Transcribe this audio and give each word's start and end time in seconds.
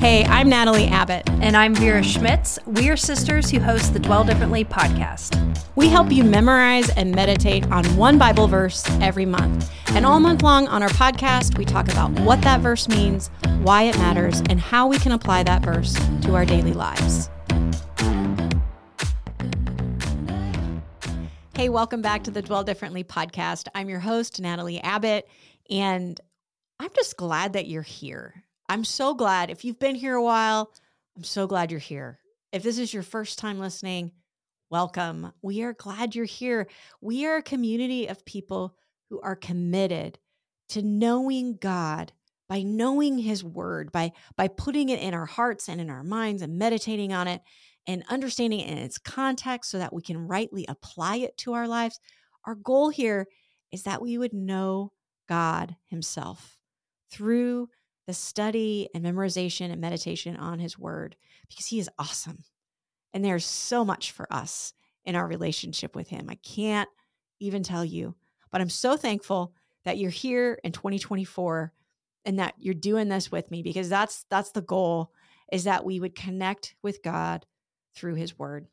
Hey, 0.00 0.24
I'm 0.26 0.48
Natalie 0.48 0.86
Abbott. 0.86 1.28
And 1.42 1.56
I'm 1.56 1.74
Vera 1.74 2.04
Schmitz. 2.04 2.56
We 2.66 2.88
are 2.88 2.96
sisters 2.96 3.50
who 3.50 3.58
host 3.58 3.92
the 3.92 3.98
Dwell 3.98 4.22
Differently 4.22 4.64
podcast. 4.64 5.36
We 5.74 5.88
help 5.88 6.12
you 6.12 6.22
memorize 6.22 6.88
and 6.90 7.12
meditate 7.12 7.66
on 7.72 7.84
one 7.96 8.16
Bible 8.16 8.46
verse 8.46 8.88
every 9.00 9.26
month. 9.26 9.68
And 9.88 10.06
all 10.06 10.20
month 10.20 10.42
long 10.42 10.68
on 10.68 10.84
our 10.84 10.88
podcast, 10.90 11.58
we 11.58 11.64
talk 11.64 11.88
about 11.90 12.12
what 12.20 12.40
that 12.42 12.60
verse 12.60 12.88
means, 12.88 13.28
why 13.62 13.82
it 13.82 13.98
matters, 13.98 14.40
and 14.48 14.60
how 14.60 14.86
we 14.86 15.00
can 15.00 15.10
apply 15.10 15.42
that 15.42 15.64
verse 15.64 15.94
to 16.22 16.36
our 16.36 16.44
daily 16.44 16.74
lives. 16.74 17.28
Hey, 21.56 21.68
welcome 21.68 22.02
back 22.02 22.22
to 22.22 22.30
the 22.30 22.40
Dwell 22.40 22.62
Differently 22.62 23.02
podcast. 23.02 23.66
I'm 23.74 23.88
your 23.88 23.98
host, 23.98 24.40
Natalie 24.40 24.80
Abbott, 24.80 25.28
and 25.68 26.20
I'm 26.78 26.90
just 26.94 27.16
glad 27.16 27.54
that 27.54 27.66
you're 27.66 27.82
here. 27.82 28.44
I'm 28.70 28.84
so 28.84 29.14
glad. 29.14 29.50
If 29.50 29.64
you've 29.64 29.78
been 29.78 29.94
here 29.94 30.14
a 30.14 30.22
while, 30.22 30.70
I'm 31.16 31.24
so 31.24 31.46
glad 31.46 31.70
you're 31.70 31.80
here. 31.80 32.20
If 32.52 32.62
this 32.62 32.78
is 32.78 32.92
your 32.92 33.02
first 33.02 33.38
time 33.38 33.58
listening, 33.58 34.12
welcome. 34.68 35.32
We 35.40 35.62
are 35.62 35.72
glad 35.72 36.14
you're 36.14 36.26
here. 36.26 36.68
We 37.00 37.24
are 37.24 37.36
a 37.36 37.42
community 37.42 38.08
of 38.08 38.26
people 38.26 38.76
who 39.08 39.22
are 39.22 39.36
committed 39.36 40.18
to 40.70 40.82
knowing 40.82 41.56
God 41.56 42.12
by 42.46 42.62
knowing 42.62 43.18
his 43.18 43.42
word, 43.42 43.90
by 43.90 44.12
by 44.36 44.48
putting 44.48 44.90
it 44.90 45.00
in 45.00 45.14
our 45.14 45.26
hearts 45.26 45.70
and 45.70 45.80
in 45.80 45.88
our 45.88 46.04
minds 46.04 46.42
and 46.42 46.58
meditating 46.58 47.12
on 47.12 47.26
it 47.26 47.40
and 47.86 48.04
understanding 48.10 48.60
it 48.60 48.68
in 48.68 48.76
its 48.76 48.98
context 48.98 49.70
so 49.70 49.78
that 49.78 49.94
we 49.94 50.02
can 50.02 50.28
rightly 50.28 50.66
apply 50.68 51.16
it 51.16 51.38
to 51.38 51.54
our 51.54 51.66
lives. 51.66 52.00
Our 52.44 52.54
goal 52.54 52.90
here 52.90 53.28
is 53.72 53.84
that 53.84 54.02
we 54.02 54.18
would 54.18 54.34
know 54.34 54.92
God 55.26 55.76
himself 55.86 56.58
through 57.10 57.70
the 58.08 58.14
study 58.14 58.88
and 58.94 59.04
memorization 59.04 59.70
and 59.70 59.82
meditation 59.82 60.34
on 60.34 60.58
his 60.58 60.78
word 60.78 61.14
because 61.46 61.66
he 61.66 61.78
is 61.78 61.90
awesome. 61.98 62.42
And 63.12 63.22
there's 63.22 63.44
so 63.44 63.84
much 63.84 64.12
for 64.12 64.26
us 64.32 64.72
in 65.04 65.14
our 65.14 65.26
relationship 65.28 65.94
with 65.94 66.08
him. 66.08 66.28
I 66.30 66.36
can't 66.36 66.88
even 67.38 67.62
tell 67.62 67.84
you, 67.84 68.16
but 68.50 68.62
I'm 68.62 68.70
so 68.70 68.96
thankful 68.96 69.52
that 69.84 69.98
you're 69.98 70.10
here 70.10 70.58
in 70.64 70.72
2024 70.72 71.70
and 72.24 72.38
that 72.38 72.54
you're 72.56 72.72
doing 72.72 73.10
this 73.10 73.30
with 73.30 73.50
me 73.50 73.62
because 73.62 73.90
that's 73.90 74.24
that's 74.30 74.52
the 74.52 74.62
goal 74.62 75.12
is 75.52 75.64
that 75.64 75.84
we 75.84 76.00
would 76.00 76.14
connect 76.14 76.76
with 76.82 77.02
God 77.02 77.44
through 77.94 78.14
his 78.14 78.38
word. 78.38 78.68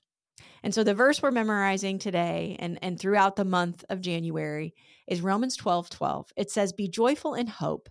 And 0.63 0.73
so 0.73 0.85
the 0.85 0.93
verse 0.93 1.21
we're 1.21 1.31
memorizing 1.31 1.99
today 1.99 2.55
and, 2.59 2.79
and 2.81 2.97
throughout 2.97 3.35
the 3.35 3.45
month 3.45 3.83
of 3.89 3.99
January 3.99 4.73
is 5.07 5.19
Romans 5.19 5.57
12 5.57 5.89
12. 5.89 6.31
It 6.37 6.51
says, 6.51 6.71
Be 6.71 6.87
joyful 6.87 7.33
in 7.33 7.47
hope, 7.47 7.89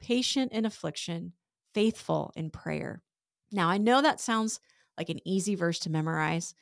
patient 0.00 0.52
in 0.52 0.64
affliction, 0.64 1.32
faithful 1.74 2.32
in 2.36 2.50
prayer. 2.50 3.02
Now, 3.52 3.68
I 3.68 3.78
know 3.78 4.02
that 4.02 4.20
sounds 4.20 4.60
like 4.96 5.08
an 5.08 5.26
easy 5.26 5.54
verse 5.54 5.78
to 5.80 5.90
memorize, 5.90 6.54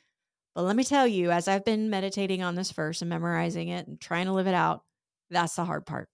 but 0.55 0.63
let 0.63 0.75
me 0.75 0.83
tell 0.83 1.07
you, 1.07 1.31
as 1.31 1.47
I've 1.47 1.65
been 1.65 1.89
meditating 1.89 2.41
on 2.43 2.55
this 2.55 2.71
verse 2.71 3.01
and 3.01 3.09
memorizing 3.09 3.69
it 3.69 3.87
and 3.87 3.99
trying 3.99 4.25
to 4.25 4.33
live 4.33 4.47
it 4.47 4.53
out, 4.53 4.83
that's 5.29 5.55
the 5.55 5.65
hard 5.65 5.85
part, 5.85 6.09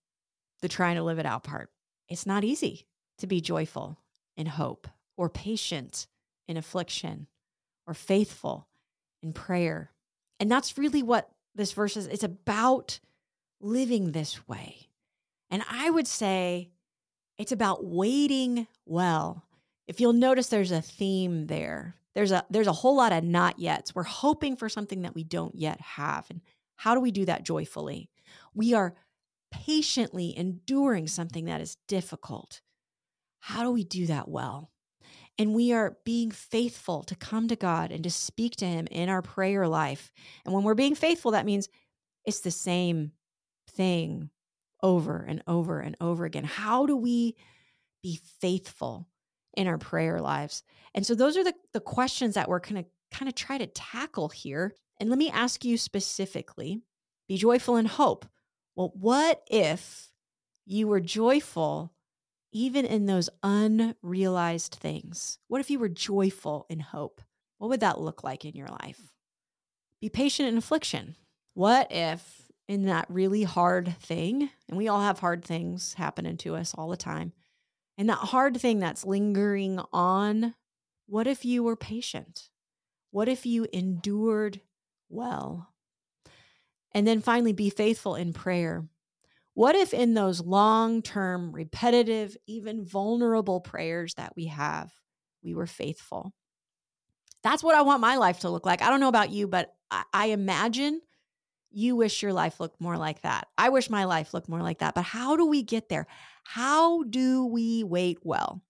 the 0.61 0.67
trying 0.67 0.95
to 0.95 1.03
live 1.03 1.19
it 1.19 1.25
out 1.25 1.43
part. 1.43 1.69
It's 2.09 2.25
not 2.25 2.43
easy 2.43 2.87
to 3.17 3.27
be 3.27 3.41
joyful 3.41 3.97
in 4.35 4.45
hope 4.45 4.87
or 5.17 5.29
patient 5.29 6.07
in 6.47 6.57
affliction 6.57 7.27
or 7.87 7.93
faithful 7.93 8.67
in 9.23 9.33
prayer. 9.33 9.91
And 10.39 10.51
that's 10.51 10.77
really 10.77 11.01
what 11.01 11.29
this 11.55 11.71
verse 11.71 11.95
is. 11.95 12.07
It's 12.07 12.23
about 12.23 12.99
living 13.61 14.11
this 14.11 14.47
way. 14.47 14.89
And 15.49 15.63
I 15.69 15.89
would 15.89 16.07
say 16.07 16.71
it's 17.37 17.51
about 17.51 17.85
waiting 17.85 18.67
well. 18.85 19.43
If 19.87 19.99
you'll 19.99 20.13
notice 20.13 20.47
there's 20.47 20.71
a 20.71 20.81
theme 20.81 21.47
there. 21.47 21.95
There's 22.13 22.31
a 22.31 22.45
there's 22.49 22.67
a 22.67 22.73
whole 22.73 22.95
lot 22.95 23.11
of 23.11 23.23
not 23.23 23.59
yets. 23.59 23.93
We're 23.93 24.03
hoping 24.03 24.55
for 24.55 24.69
something 24.69 25.01
that 25.01 25.15
we 25.15 25.23
don't 25.23 25.55
yet 25.55 25.81
have. 25.81 26.25
And 26.29 26.41
how 26.77 26.95
do 26.95 27.01
we 27.01 27.11
do 27.11 27.25
that 27.25 27.43
joyfully? 27.43 28.09
We 28.53 28.73
are 28.73 28.95
patiently 29.51 30.37
enduring 30.37 31.07
something 31.07 31.45
that 31.45 31.61
is 31.61 31.77
difficult. 31.87 32.61
How 33.39 33.63
do 33.63 33.71
we 33.71 33.83
do 33.83 34.05
that 34.07 34.27
well? 34.29 34.71
And 35.37 35.53
we 35.53 35.73
are 35.73 35.97
being 36.05 36.31
faithful 36.31 37.03
to 37.03 37.15
come 37.15 37.49
to 37.49 37.57
God 37.57 37.91
and 37.91 38.03
to 38.05 38.09
speak 38.09 38.55
to 38.57 38.65
Him 38.65 38.87
in 38.89 39.09
our 39.09 39.21
prayer 39.21 39.67
life. 39.67 40.11
And 40.45 40.53
when 40.53 40.63
we're 40.63 40.73
being 40.73 40.95
faithful, 40.95 41.31
that 41.31 41.45
means 41.45 41.67
it's 42.23 42.39
the 42.39 42.51
same 42.51 43.11
thing 43.69 44.29
over 44.81 45.25
and 45.27 45.41
over 45.47 45.79
and 45.79 45.95
over 46.01 46.25
again. 46.25 46.43
How 46.43 46.85
do 46.85 46.95
we 46.95 47.35
be 48.03 48.19
faithful 48.39 49.07
in 49.55 49.67
our 49.67 49.77
prayer 49.77 50.21
lives? 50.21 50.63
And 50.93 51.05
so 51.05 51.15
those 51.15 51.37
are 51.37 51.43
the, 51.43 51.53
the 51.73 51.79
questions 51.79 52.35
that 52.35 52.49
we're 52.49 52.59
going 52.59 52.83
to 52.83 52.89
kind 53.11 53.29
of 53.29 53.35
try 53.35 53.57
to 53.57 53.67
tackle 53.67 54.29
here. 54.29 54.73
And 54.99 55.09
let 55.09 55.19
me 55.19 55.29
ask 55.29 55.65
you 55.65 55.77
specifically 55.77 56.81
be 57.27 57.37
joyful 57.37 57.77
in 57.77 57.85
hope. 57.85 58.25
Well, 58.75 58.91
what 58.93 59.41
if 59.49 60.11
you 60.65 60.87
were 60.87 60.99
joyful 60.99 61.93
even 62.51 62.85
in 62.85 63.05
those 63.05 63.29
unrealized 63.43 64.75
things? 64.75 65.39
What 65.47 65.61
if 65.61 65.69
you 65.69 65.79
were 65.79 65.89
joyful 65.89 66.65
in 66.69 66.79
hope? 66.79 67.21
What 67.57 67.69
would 67.69 67.79
that 67.79 67.99
look 67.99 68.23
like 68.23 68.45
in 68.45 68.53
your 68.53 68.67
life? 68.67 69.11
Be 70.01 70.09
patient 70.09 70.49
in 70.49 70.57
affliction. 70.57 71.15
What 71.53 71.91
if 71.91 72.44
in 72.67 72.85
that 72.85 73.05
really 73.09 73.43
hard 73.43 73.95
thing, 73.99 74.49
and 74.67 74.77
we 74.77 74.87
all 74.87 75.01
have 75.01 75.19
hard 75.19 75.45
things 75.45 75.93
happening 75.93 76.37
to 76.37 76.55
us 76.55 76.73
all 76.75 76.89
the 76.89 76.97
time, 76.97 77.33
and 77.97 78.09
that 78.09 78.15
hard 78.15 78.57
thing 78.59 78.79
that's 78.79 79.05
lingering 79.05 79.79
on, 79.93 80.55
what 81.07 81.27
if 81.27 81.45
you 81.45 81.63
were 81.63 81.75
patient? 81.75 82.49
What 83.11 83.29
if 83.29 83.45
you 83.45 83.67
endured 83.71 84.61
well? 85.09 85.69
And 86.91 87.07
then 87.07 87.21
finally, 87.21 87.53
be 87.53 87.69
faithful 87.69 88.15
in 88.15 88.33
prayer. 88.33 88.87
What 89.53 89.75
if 89.75 89.93
in 89.93 90.13
those 90.13 90.41
long 90.41 91.01
term, 91.01 91.53
repetitive, 91.53 92.35
even 92.47 92.85
vulnerable 92.85 93.61
prayers 93.61 94.15
that 94.15 94.33
we 94.35 94.47
have, 94.47 94.91
we 95.43 95.53
were 95.53 95.67
faithful? 95.67 96.33
That's 97.43 97.63
what 97.63 97.75
I 97.75 97.83
want 97.83 98.01
my 98.01 98.17
life 98.17 98.39
to 98.39 98.49
look 98.49 98.65
like. 98.65 98.81
I 98.81 98.89
don't 98.89 98.99
know 98.99 99.07
about 99.07 99.29
you, 99.29 99.47
but 99.47 99.73
I, 99.91 100.03
I 100.13 100.25
imagine 100.27 100.99
you 101.75 101.95
wish 101.95 102.23
your 102.23 102.33
life 102.33 102.59
looked 102.59 102.79
more 102.79 102.97
like 102.97 103.21
that. 103.23 103.47
I 103.57 103.69
wish 103.69 103.89
my 103.89 104.05
life 104.05 104.33
looked 104.33 104.47
more 104.47 104.61
like 104.61 104.79
that. 104.79 104.95
But 104.95 105.03
how 105.03 105.35
do 105.35 105.45
we 105.45 105.61
get 105.61 105.89
there? 105.89 106.07
How 106.45 107.03
do 107.03 107.45
we 107.45 107.83
wait 107.83 108.19
well? 108.23 108.61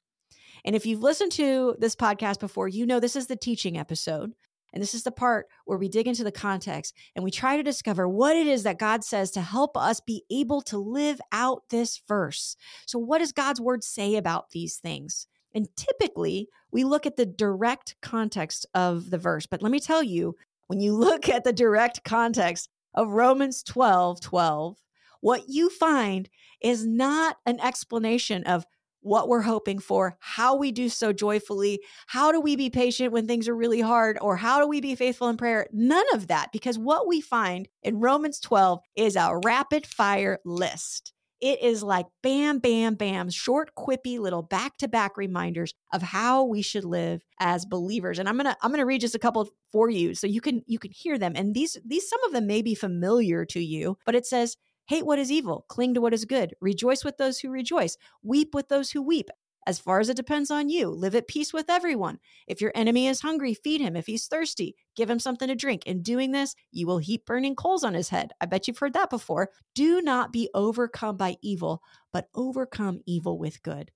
And 0.66 0.76
if 0.76 0.88
you've 0.88 1.04
listened 1.04 1.32
to 1.34 1.76
this 1.78 1.96
podcast 1.96 2.40
before, 2.40 2.68
you 2.68 2.86
know 2.88 3.00
this 3.00 3.16
is 3.16 3.28
the 3.28 3.36
teaching 3.36 3.78
episode. 3.78 4.34
And 4.74 4.82
this 4.82 4.96
is 4.96 5.04
the 5.04 5.12
part 5.12 5.48
where 5.66 5.78
we 5.78 5.88
dig 5.88 6.08
into 6.08 6.24
the 6.24 6.32
context 6.32 6.96
and 7.16 7.24
we 7.24 7.32
try 7.32 7.56
to 7.56 7.64
discover 7.64 8.10
what 8.10 8.36
it 8.36 8.48
is 8.48 8.64
that 8.64 8.80
God 8.80 9.04
says 9.04 9.32
to 9.32 9.42
help 9.42 9.78
us 9.78 10.00
be 10.02 10.24
able 10.30 10.62
to 10.64 10.78
live 10.78 11.22
out 11.32 11.64
this 11.70 12.02
verse. 12.08 12.58
So, 12.86 13.00
what 13.00 13.20
does 13.20 13.32
God's 13.32 13.62
word 13.62 13.84
say 13.84 14.16
about 14.16 14.50
these 14.50 14.78
things? 14.78 15.28
And 15.54 15.70
typically, 15.78 16.50
we 16.72 16.84
look 16.84 17.06
at 17.06 17.16
the 17.16 17.26
direct 17.26 17.96
context 18.02 18.66
of 18.74 19.12
the 19.12 19.18
verse. 19.18 19.46
But 19.46 19.62
let 19.62 19.72
me 19.72 19.80
tell 19.80 20.04
you, 20.04 20.36
when 20.68 20.82
you 20.82 20.94
look 20.98 21.30
at 21.30 21.46
the 21.46 21.54
direct 21.54 22.04
context, 22.04 22.68
of 22.96 23.10
Romans 23.10 23.62
12 23.64 24.22
12, 24.22 24.78
what 25.22 25.44
you 25.48 25.70
find 25.70 26.30
is 26.62 26.86
not 26.86 27.38
an 27.46 27.60
explanation 27.60 28.44
of 28.46 28.66
what 29.02 29.30
we're 29.30 29.42
hoping 29.42 29.78
for, 29.78 30.18
how 30.20 30.56
we 30.56 30.72
do 30.72 30.90
so 30.90 31.14
joyfully, 31.14 31.80
how 32.08 32.32
do 32.32 32.42
we 32.42 32.56
be 32.56 32.72
patient 32.72 33.12
when 33.12 33.28
things 33.28 33.48
are 33.48 33.56
really 33.56 33.82
hard, 33.82 34.18
or 34.20 34.36
how 34.36 34.60
do 34.60 34.68
we 34.68 34.82
be 34.82 34.96
faithful 34.96 35.30
in 35.30 35.38
prayer? 35.38 35.68
None 35.72 36.06
of 36.14 36.28
that, 36.28 36.52
because 36.52 36.80
what 36.80 37.08
we 37.08 37.22
find 37.22 37.68
in 37.84 38.00
Romans 38.00 38.40
12 38.40 38.80
is 38.96 39.16
a 39.16 39.40
rapid 39.44 39.86
fire 39.86 40.40
list. 40.44 41.14
It 41.46 41.62
is 41.62 41.84
like 41.84 42.08
bam, 42.24 42.58
bam, 42.58 42.96
bam, 42.96 43.30
short, 43.30 43.70
quippy 43.78 44.18
little 44.18 44.42
back-to-back 44.42 45.16
reminders 45.16 45.76
of 45.94 46.02
how 46.02 46.44
we 46.44 46.64
should 46.64 46.84
live 46.84 47.22
as 47.40 47.68
believers. 47.68 48.18
And 48.18 48.28
I'm 48.28 48.36
gonna 48.36 48.58
I'm 48.64 48.72
gonna 48.72 48.84
read 48.84 49.02
just 49.02 49.14
a 49.14 49.20
couple 49.20 49.48
for 49.72 49.88
you 49.88 50.16
so 50.16 50.26
you 50.26 50.42
can 50.42 50.64
you 50.66 50.80
can 50.80 50.90
hear 50.90 51.20
them. 51.20 51.34
And 51.36 51.54
these 51.54 51.78
these 51.86 52.10
some 52.10 52.24
of 52.24 52.32
them 52.32 52.48
may 52.48 52.64
be 52.64 52.74
familiar 52.74 53.46
to 53.46 53.60
you, 53.60 54.00
but 54.08 54.16
it 54.16 54.26
says, 54.26 54.58
Hate 54.88 55.06
what 55.06 55.20
is 55.20 55.32
evil, 55.32 55.66
cling 55.68 55.94
to 55.94 56.02
what 56.02 56.16
is 56.16 56.26
good, 56.26 56.56
rejoice 56.62 57.06
with 57.06 57.18
those 57.18 57.38
who 57.38 57.52
rejoice, 57.52 57.96
weep 58.24 58.56
with 58.56 58.70
those 58.70 58.90
who 58.90 59.04
weep. 59.04 59.30
As 59.68 59.80
far 59.80 60.00
as 60.00 60.10
it 60.10 60.18
depends 60.18 60.52
on 60.52 60.70
you, 60.70 60.90
live 60.90 61.16
at 61.16 61.28
peace 61.28 61.52
with 61.52 61.70
everyone. 61.70 62.20
If 62.46 62.62
your 62.62 62.72
enemy 62.76 63.08
is 63.08 63.22
hungry, 63.22 63.56
feed 63.56 63.82
him. 63.82 63.96
If 63.96 64.06
he's 64.06 64.28
thirsty, 64.28 64.76
give 64.96 65.10
him 65.10 65.20
something 65.20 65.48
to 65.48 65.56
drink. 65.56 65.86
In 65.86 66.04
doing 66.04 66.32
this, 66.32 66.56
you 66.72 66.86
will 66.86 67.00
heap 67.00 67.26
burning 67.26 67.56
coals 67.56 67.84
on 67.84 67.96
his 67.96 68.10
head. 68.10 68.32
I 68.40 68.46
bet 68.46 68.68
you've 68.68 68.78
heard 68.78 68.94
that 68.94 69.10
before. 69.10 69.50
Do 69.74 70.02
not 70.02 70.32
be 70.32 70.50
overcome 70.54 71.18
by 71.18 71.38
evil, 71.42 71.82
but 72.14 72.30
overcome 72.36 73.00
evil 73.08 73.40
with 73.40 73.64
good. 73.64 73.92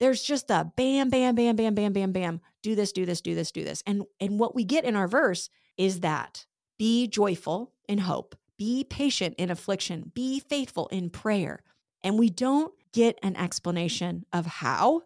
There's 0.00 0.22
just 0.22 0.50
a 0.50 0.70
bam, 0.76 1.08
bam, 1.08 1.34
bam, 1.34 1.56
bam, 1.56 1.74
bam, 1.74 1.92
bam, 1.94 2.12
bam. 2.12 2.40
Do 2.62 2.74
this, 2.74 2.92
do 2.92 3.06
this, 3.06 3.22
do 3.22 3.34
this, 3.34 3.50
do 3.50 3.64
this. 3.64 3.82
And, 3.86 4.02
and 4.20 4.38
what 4.38 4.54
we 4.54 4.64
get 4.64 4.84
in 4.84 4.96
our 4.96 5.08
verse 5.08 5.48
is 5.78 6.00
that 6.00 6.44
be 6.78 7.08
joyful 7.08 7.72
in 7.88 7.98
hope, 7.98 8.36
be 8.58 8.84
patient 8.84 9.34
in 9.38 9.50
affliction, 9.50 10.12
be 10.14 10.40
faithful 10.40 10.88
in 10.88 11.08
prayer. 11.08 11.62
And 12.02 12.18
we 12.18 12.28
don't 12.28 12.72
get 12.96 13.18
an 13.22 13.36
explanation 13.36 14.24
of 14.32 14.46
how 14.46 15.02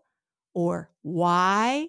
or 0.54 0.90
why. 1.02 1.88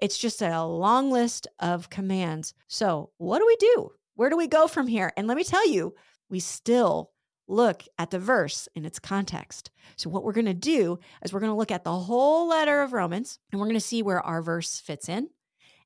It's 0.00 0.16
just 0.16 0.40
a 0.40 0.64
long 0.64 1.10
list 1.10 1.48
of 1.58 1.90
commands. 1.90 2.54
So, 2.68 3.10
what 3.18 3.40
do 3.40 3.46
we 3.46 3.56
do? 3.56 3.90
Where 4.14 4.30
do 4.30 4.36
we 4.36 4.46
go 4.46 4.68
from 4.68 4.86
here? 4.86 5.12
And 5.16 5.26
let 5.26 5.36
me 5.36 5.42
tell 5.42 5.68
you, 5.68 5.94
we 6.30 6.38
still 6.38 7.10
look 7.48 7.82
at 7.98 8.12
the 8.12 8.20
verse 8.20 8.68
in 8.76 8.84
its 8.84 9.00
context. 9.00 9.72
So, 9.96 10.08
what 10.08 10.22
we're 10.22 10.32
going 10.32 10.46
to 10.46 10.54
do 10.54 11.00
is 11.24 11.32
we're 11.32 11.40
going 11.40 11.52
to 11.52 11.58
look 11.58 11.72
at 11.72 11.82
the 11.82 11.98
whole 11.98 12.48
letter 12.48 12.80
of 12.80 12.92
Romans 12.92 13.40
and 13.50 13.60
we're 13.60 13.66
going 13.66 13.74
to 13.74 13.80
see 13.80 14.04
where 14.04 14.24
our 14.24 14.42
verse 14.42 14.78
fits 14.78 15.08
in. 15.08 15.30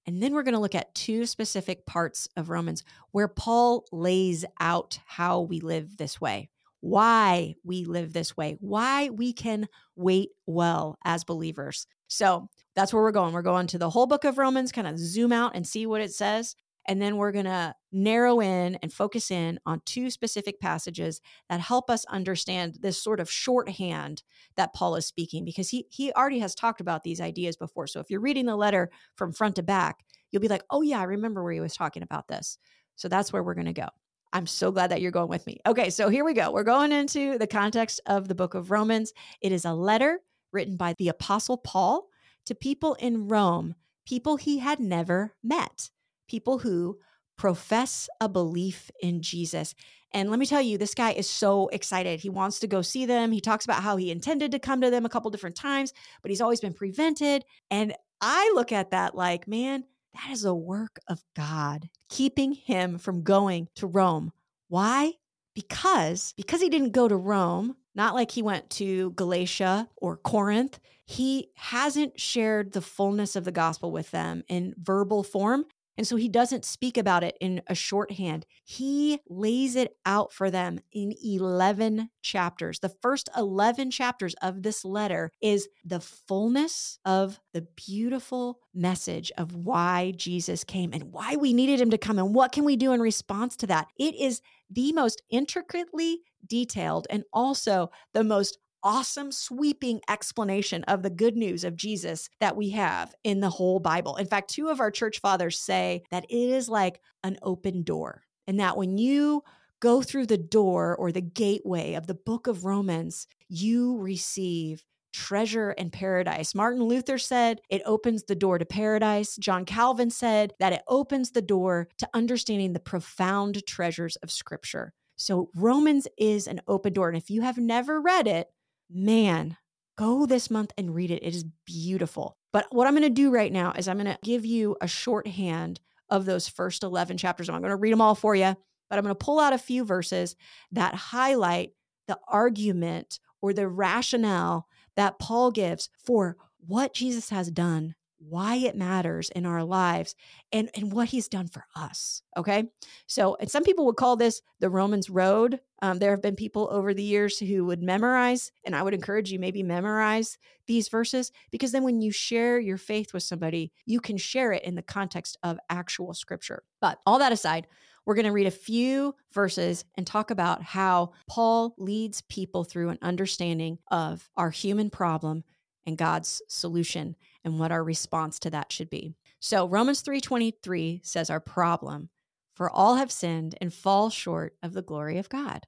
And 0.06 0.22
then 0.22 0.34
we're 0.34 0.42
going 0.42 0.54
to 0.54 0.60
look 0.60 0.74
at 0.74 0.94
two 0.94 1.24
specific 1.24 1.86
parts 1.86 2.28
of 2.36 2.50
Romans 2.50 2.84
where 3.12 3.28
Paul 3.28 3.86
lays 3.90 4.44
out 4.60 4.98
how 5.06 5.40
we 5.40 5.60
live 5.60 5.96
this 5.96 6.20
way, 6.20 6.50
why 6.84 7.54
we 7.64 7.86
live 7.86 8.12
this 8.12 8.36
way, 8.36 8.58
why 8.60 9.08
we 9.08 9.32
can 9.32 9.66
wait 9.96 10.28
well 10.46 10.98
as 11.02 11.24
believers. 11.24 11.86
So 12.08 12.50
that's 12.76 12.92
where 12.92 13.02
we're 13.02 13.10
going. 13.10 13.32
We're 13.32 13.40
going 13.40 13.68
to 13.68 13.78
the 13.78 13.88
whole 13.88 14.06
book 14.06 14.24
of 14.24 14.36
Romans, 14.36 14.70
kind 14.70 14.86
of 14.86 14.98
zoom 14.98 15.32
out 15.32 15.56
and 15.56 15.66
see 15.66 15.86
what 15.86 16.02
it 16.02 16.12
says. 16.12 16.54
And 16.86 17.00
then 17.00 17.16
we're 17.16 17.32
going 17.32 17.46
to 17.46 17.74
narrow 17.90 18.38
in 18.40 18.74
and 18.82 18.92
focus 18.92 19.30
in 19.30 19.58
on 19.64 19.80
two 19.86 20.10
specific 20.10 20.60
passages 20.60 21.22
that 21.48 21.60
help 21.60 21.88
us 21.88 22.04
understand 22.04 22.76
this 22.82 23.02
sort 23.02 23.18
of 23.18 23.30
shorthand 23.30 24.22
that 24.56 24.74
Paul 24.74 24.96
is 24.96 25.06
speaking 25.06 25.42
because 25.42 25.70
he 25.70 25.86
he 25.88 26.12
already 26.12 26.40
has 26.40 26.54
talked 26.54 26.82
about 26.82 27.02
these 27.02 27.18
ideas 27.18 27.56
before. 27.56 27.86
So 27.86 28.00
if 28.00 28.10
you're 28.10 28.20
reading 28.20 28.44
the 28.44 28.56
letter 28.56 28.90
from 29.16 29.32
front 29.32 29.56
to 29.56 29.62
back, 29.62 30.04
you'll 30.30 30.42
be 30.42 30.48
like, 30.48 30.64
"Oh 30.68 30.82
yeah, 30.82 31.00
I 31.00 31.04
remember 31.04 31.42
where 31.42 31.54
he 31.54 31.60
was 31.60 31.74
talking 31.74 32.02
about 32.02 32.28
this." 32.28 32.58
So 32.96 33.08
that's 33.08 33.32
where 33.32 33.42
we're 33.42 33.54
going 33.54 33.64
to 33.64 33.72
go. 33.72 33.88
I'm 34.34 34.48
so 34.48 34.72
glad 34.72 34.90
that 34.90 35.00
you're 35.00 35.12
going 35.12 35.28
with 35.28 35.46
me. 35.46 35.60
Okay, 35.64 35.90
so 35.90 36.08
here 36.08 36.24
we 36.24 36.34
go. 36.34 36.50
We're 36.50 36.64
going 36.64 36.90
into 36.90 37.38
the 37.38 37.46
context 37.46 38.00
of 38.06 38.26
the 38.26 38.34
book 38.34 38.54
of 38.54 38.72
Romans. 38.72 39.12
It 39.40 39.52
is 39.52 39.64
a 39.64 39.72
letter 39.72 40.20
written 40.52 40.76
by 40.76 40.94
the 40.98 41.08
apostle 41.08 41.56
Paul 41.56 42.08
to 42.46 42.54
people 42.54 42.94
in 42.94 43.28
Rome, 43.28 43.76
people 44.04 44.36
he 44.36 44.58
had 44.58 44.80
never 44.80 45.34
met 45.42 45.90
people 46.28 46.58
who 46.58 46.98
profess 47.36 48.08
a 48.20 48.28
belief 48.28 48.90
in 49.00 49.22
Jesus. 49.22 49.74
And 50.12 50.30
let 50.30 50.38
me 50.38 50.46
tell 50.46 50.62
you, 50.62 50.78
this 50.78 50.94
guy 50.94 51.12
is 51.12 51.28
so 51.28 51.68
excited. 51.68 52.20
He 52.20 52.30
wants 52.30 52.60
to 52.60 52.66
go 52.66 52.82
see 52.82 53.06
them. 53.06 53.32
He 53.32 53.40
talks 53.40 53.64
about 53.64 53.82
how 53.82 53.96
he 53.96 54.10
intended 54.10 54.52
to 54.52 54.58
come 54.58 54.80
to 54.80 54.90
them 54.90 55.04
a 55.04 55.08
couple 55.08 55.30
different 55.30 55.56
times, 55.56 55.92
but 56.22 56.30
he's 56.30 56.40
always 56.40 56.60
been 56.60 56.74
prevented. 56.74 57.44
And 57.70 57.94
I 58.20 58.52
look 58.54 58.72
at 58.72 58.90
that 58.90 59.14
like, 59.14 59.48
man, 59.48 59.84
that 60.14 60.30
is 60.32 60.44
a 60.44 60.54
work 60.54 60.98
of 61.08 61.22
God 61.36 61.88
keeping 62.08 62.52
him 62.52 62.98
from 62.98 63.22
going 63.22 63.68
to 63.76 63.86
Rome. 63.86 64.32
Why? 64.68 65.14
Because 65.54 66.32
because 66.36 66.60
he 66.60 66.68
didn't 66.68 66.92
go 66.92 67.08
to 67.08 67.16
Rome, 67.16 67.76
not 67.94 68.14
like 68.14 68.32
he 68.32 68.42
went 68.42 68.70
to 68.70 69.10
Galatia 69.12 69.88
or 69.96 70.16
Corinth, 70.16 70.80
he 71.06 71.50
hasn't 71.56 72.18
shared 72.18 72.72
the 72.72 72.80
fullness 72.80 73.36
of 73.36 73.44
the 73.44 73.52
gospel 73.52 73.92
with 73.92 74.10
them 74.10 74.42
in 74.48 74.74
verbal 74.78 75.22
form. 75.22 75.66
And 75.96 76.06
so 76.06 76.16
he 76.16 76.28
doesn't 76.28 76.64
speak 76.64 76.96
about 76.96 77.22
it 77.22 77.36
in 77.40 77.62
a 77.66 77.74
shorthand. 77.74 78.46
He 78.64 79.20
lays 79.28 79.76
it 79.76 79.96
out 80.04 80.32
for 80.32 80.50
them 80.50 80.80
in 80.92 81.14
11 81.22 82.10
chapters. 82.22 82.80
The 82.80 82.94
first 83.00 83.28
11 83.36 83.90
chapters 83.90 84.34
of 84.42 84.62
this 84.62 84.84
letter 84.84 85.30
is 85.40 85.68
the 85.84 86.00
fullness 86.00 86.98
of 87.04 87.40
the 87.52 87.66
beautiful 87.76 88.58
message 88.74 89.30
of 89.38 89.54
why 89.54 90.12
Jesus 90.16 90.64
came 90.64 90.92
and 90.92 91.12
why 91.12 91.36
we 91.36 91.52
needed 91.52 91.80
him 91.80 91.90
to 91.90 91.98
come 91.98 92.18
and 92.18 92.34
what 92.34 92.52
can 92.52 92.64
we 92.64 92.76
do 92.76 92.92
in 92.92 93.00
response 93.00 93.56
to 93.56 93.66
that. 93.68 93.86
It 93.98 94.14
is 94.16 94.40
the 94.70 94.92
most 94.92 95.22
intricately 95.30 96.20
detailed 96.46 97.06
and 97.10 97.24
also 97.32 97.90
the 98.12 98.24
most 98.24 98.58
awesome, 98.84 99.32
sweeping 99.32 100.00
explanation 100.08 100.84
of 100.84 101.02
the 101.02 101.10
good 101.10 101.36
news 101.36 101.64
of 101.64 101.76
Jesus 101.76 102.28
that 102.40 102.56
we 102.56 102.70
have 102.70 103.14
in 103.24 103.40
the 103.40 103.50
whole 103.50 103.80
Bible. 103.80 104.16
In 104.16 104.26
fact, 104.26 104.50
two 104.50 104.68
of 104.68 104.78
our 104.78 104.90
church 104.90 105.20
fathers 105.20 105.58
say 105.58 106.02
that 106.10 106.26
it 106.28 106.36
is 106.36 106.68
like 106.68 107.00
an 107.24 107.38
open 107.42 107.82
door, 107.82 108.22
and 108.46 108.60
that 108.60 108.76
when 108.76 108.98
you 108.98 109.42
go 109.80 110.02
through 110.02 110.26
the 110.26 110.38
door 110.38 110.94
or 110.96 111.10
the 111.10 111.20
gateway 111.20 111.94
of 111.94 112.06
the 112.06 112.14
book 112.14 112.46
of 112.46 112.64
Romans, 112.64 113.26
you 113.48 113.98
receive 113.98 114.84
treasure 115.12 115.70
and 115.70 115.92
paradise. 115.92 116.54
Martin 116.54 116.82
Luther 116.82 117.18
said 117.18 117.60
it 117.70 117.82
opens 117.86 118.24
the 118.24 118.34
door 118.34 118.58
to 118.58 118.66
paradise. 118.66 119.36
John 119.36 119.64
Calvin 119.64 120.10
said 120.10 120.52
that 120.58 120.72
it 120.72 120.82
opens 120.88 121.30
the 121.30 121.42
door 121.42 121.88
to 121.98 122.08
understanding 122.12 122.72
the 122.72 122.80
profound 122.80 123.64
treasures 123.66 124.16
of 124.16 124.30
Scripture. 124.30 124.92
So, 125.16 125.50
Romans 125.54 126.08
is 126.18 126.48
an 126.48 126.60
open 126.66 126.92
door. 126.92 127.08
And 127.08 127.16
if 127.16 127.30
you 127.30 127.42
have 127.42 127.58
never 127.58 128.00
read 128.00 128.26
it, 128.26 128.48
man, 128.94 129.56
go 129.98 130.24
this 130.26 130.50
month 130.50 130.72
and 130.78 130.94
read 130.94 131.10
it. 131.10 131.22
It 131.22 131.34
is 131.34 131.44
beautiful. 131.66 132.36
But 132.52 132.66
what 132.70 132.86
I'm 132.86 132.94
going 132.94 133.02
to 133.02 133.10
do 133.10 133.30
right 133.30 133.52
now 133.52 133.72
is 133.72 133.88
I'm 133.88 133.98
going 133.98 134.06
to 134.06 134.18
give 134.22 134.44
you 134.44 134.76
a 134.80 134.88
shorthand 134.88 135.80
of 136.08 136.24
those 136.24 136.48
first 136.48 136.82
11 136.82 137.16
chapters. 137.16 137.48
I'm 137.48 137.60
going 137.60 137.70
to 137.70 137.76
read 137.76 137.92
them 137.92 138.00
all 138.00 138.14
for 138.14 138.34
you, 138.34 138.56
but 138.88 138.98
I'm 138.98 139.02
going 139.02 139.14
to 139.14 139.24
pull 139.24 139.40
out 139.40 139.52
a 139.52 139.58
few 139.58 139.84
verses 139.84 140.36
that 140.72 140.94
highlight 140.94 141.72
the 142.06 142.18
argument 142.28 143.18
or 143.42 143.52
the 143.52 143.68
rationale 143.68 144.68
that 144.96 145.18
Paul 145.18 145.50
gives 145.50 145.90
for 145.98 146.36
what 146.66 146.94
Jesus 146.94 147.30
has 147.30 147.50
done 147.50 147.94
why 148.28 148.56
it 148.56 148.76
matters 148.76 149.30
in 149.30 149.46
our 149.46 149.64
lives 149.64 150.14
and, 150.52 150.70
and 150.74 150.92
what 150.92 151.08
he's 151.08 151.28
done 151.28 151.48
for 151.48 151.64
us. 151.76 152.22
Okay. 152.36 152.64
So, 153.06 153.36
and 153.40 153.50
some 153.50 153.64
people 153.64 153.86
would 153.86 153.96
call 153.96 154.16
this 154.16 154.40
the 154.60 154.70
Romans 154.70 155.10
road. 155.10 155.60
Um, 155.82 155.98
there 155.98 156.10
have 156.12 156.22
been 156.22 156.36
people 156.36 156.68
over 156.70 156.94
the 156.94 157.02
years 157.02 157.38
who 157.38 157.64
would 157.66 157.82
memorize, 157.82 158.50
and 158.64 158.74
I 158.74 158.82
would 158.82 158.94
encourage 158.94 159.30
you 159.30 159.38
maybe 159.38 159.62
memorize 159.62 160.38
these 160.66 160.88
verses 160.88 161.30
because 161.50 161.72
then 161.72 161.84
when 161.84 162.00
you 162.00 162.10
share 162.10 162.58
your 162.58 162.78
faith 162.78 163.12
with 163.12 163.22
somebody, 163.22 163.72
you 163.84 164.00
can 164.00 164.16
share 164.16 164.52
it 164.52 164.64
in 164.64 164.74
the 164.74 164.82
context 164.82 165.36
of 165.42 165.58
actual 165.68 166.14
scripture. 166.14 166.62
But 166.80 166.98
all 167.06 167.18
that 167.18 167.32
aside, 167.32 167.66
we're 168.06 168.14
going 168.14 168.26
to 168.26 168.32
read 168.32 168.46
a 168.46 168.50
few 168.50 169.14
verses 169.32 169.84
and 169.96 170.06
talk 170.06 170.30
about 170.30 170.62
how 170.62 171.12
Paul 171.26 171.74
leads 171.78 172.20
people 172.22 172.64
through 172.64 172.90
an 172.90 172.98
understanding 173.02 173.78
of 173.90 174.28
our 174.36 174.50
human 174.50 174.90
problem 174.90 175.44
and 175.86 175.98
God's 175.98 176.42
solution 176.48 177.16
and 177.44 177.58
what 177.58 177.72
our 177.72 177.84
response 177.84 178.38
to 178.40 178.50
that 178.50 178.72
should 178.72 178.90
be. 178.90 179.14
So 179.40 179.68
Romans 179.68 180.02
3:23 180.02 181.00
says 181.04 181.30
our 181.30 181.40
problem 181.40 182.10
for 182.54 182.70
all 182.70 182.96
have 182.96 183.12
sinned 183.12 183.56
and 183.60 183.74
fall 183.74 184.10
short 184.10 184.56
of 184.62 184.72
the 184.72 184.82
glory 184.82 185.18
of 185.18 185.28
God. 185.28 185.66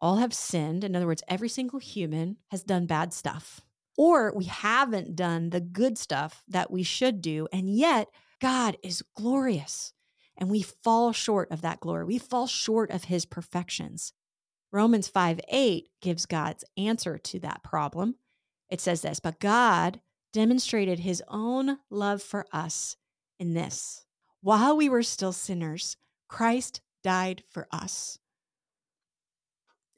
All 0.00 0.16
have 0.16 0.34
sinned, 0.34 0.82
in 0.82 0.96
other 0.96 1.06
words, 1.06 1.22
every 1.28 1.48
single 1.48 1.78
human 1.78 2.38
has 2.50 2.64
done 2.64 2.86
bad 2.86 3.12
stuff. 3.12 3.60
Or 3.96 4.32
we 4.34 4.46
haven't 4.46 5.14
done 5.14 5.50
the 5.50 5.60
good 5.60 5.98
stuff 5.98 6.42
that 6.48 6.70
we 6.70 6.82
should 6.82 7.20
do, 7.20 7.46
and 7.52 7.68
yet 7.68 8.08
God 8.40 8.76
is 8.82 9.04
glorious 9.14 9.92
and 10.36 10.50
we 10.50 10.62
fall 10.62 11.12
short 11.12 11.50
of 11.50 11.60
that 11.60 11.80
glory. 11.80 12.04
We 12.04 12.18
fall 12.18 12.46
short 12.46 12.90
of 12.90 13.04
his 13.04 13.24
perfections. 13.24 14.12
Romans 14.72 15.06
5 15.06 15.40
8 15.48 15.84
gives 16.00 16.26
God's 16.26 16.64
answer 16.76 17.18
to 17.18 17.38
that 17.40 17.62
problem. 17.62 18.16
It 18.70 18.80
says 18.80 19.02
this, 19.02 19.20
but 19.20 19.38
God 19.38 20.00
demonstrated 20.32 21.00
his 21.00 21.22
own 21.28 21.78
love 21.90 22.22
for 22.22 22.46
us 22.52 22.96
in 23.38 23.54
this. 23.54 24.04
While 24.40 24.76
we 24.76 24.88
were 24.88 25.02
still 25.02 25.32
sinners, 25.32 25.96
Christ 26.28 26.80
died 27.02 27.42
for 27.48 27.68
us. 27.70 28.18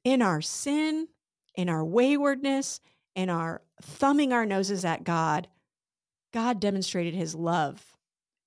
In 0.03 0.21
our 0.21 0.43
sin, 0.43 1.09
in 1.55 1.69
our 1.69 1.85
waywardness, 1.85 2.81
in 3.15 3.31
our 3.31 3.63
thumbing 3.81 4.33
our 4.33 4.45
noses 4.45 4.85
at 4.85 5.05
God, 5.05 5.49
God 6.33 6.61
demonstrated 6.61 7.15
his 7.15 7.35
love 7.35 7.95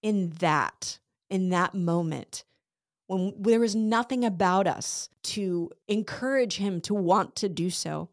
in 0.02 0.32
that, 0.40 1.00
in 1.30 1.50
that 1.50 1.74
moment. 1.74 2.44
When 3.08 3.34
there 3.40 3.62
was 3.62 3.76
nothing 3.76 4.26
about 4.26 4.68
us 4.68 5.10
to 5.24 5.72
encourage 5.88 6.58
him 6.58 6.82
to 6.82 6.94
want 6.94 7.36
to 7.38 7.48
do 7.48 7.70
so, 7.70 8.10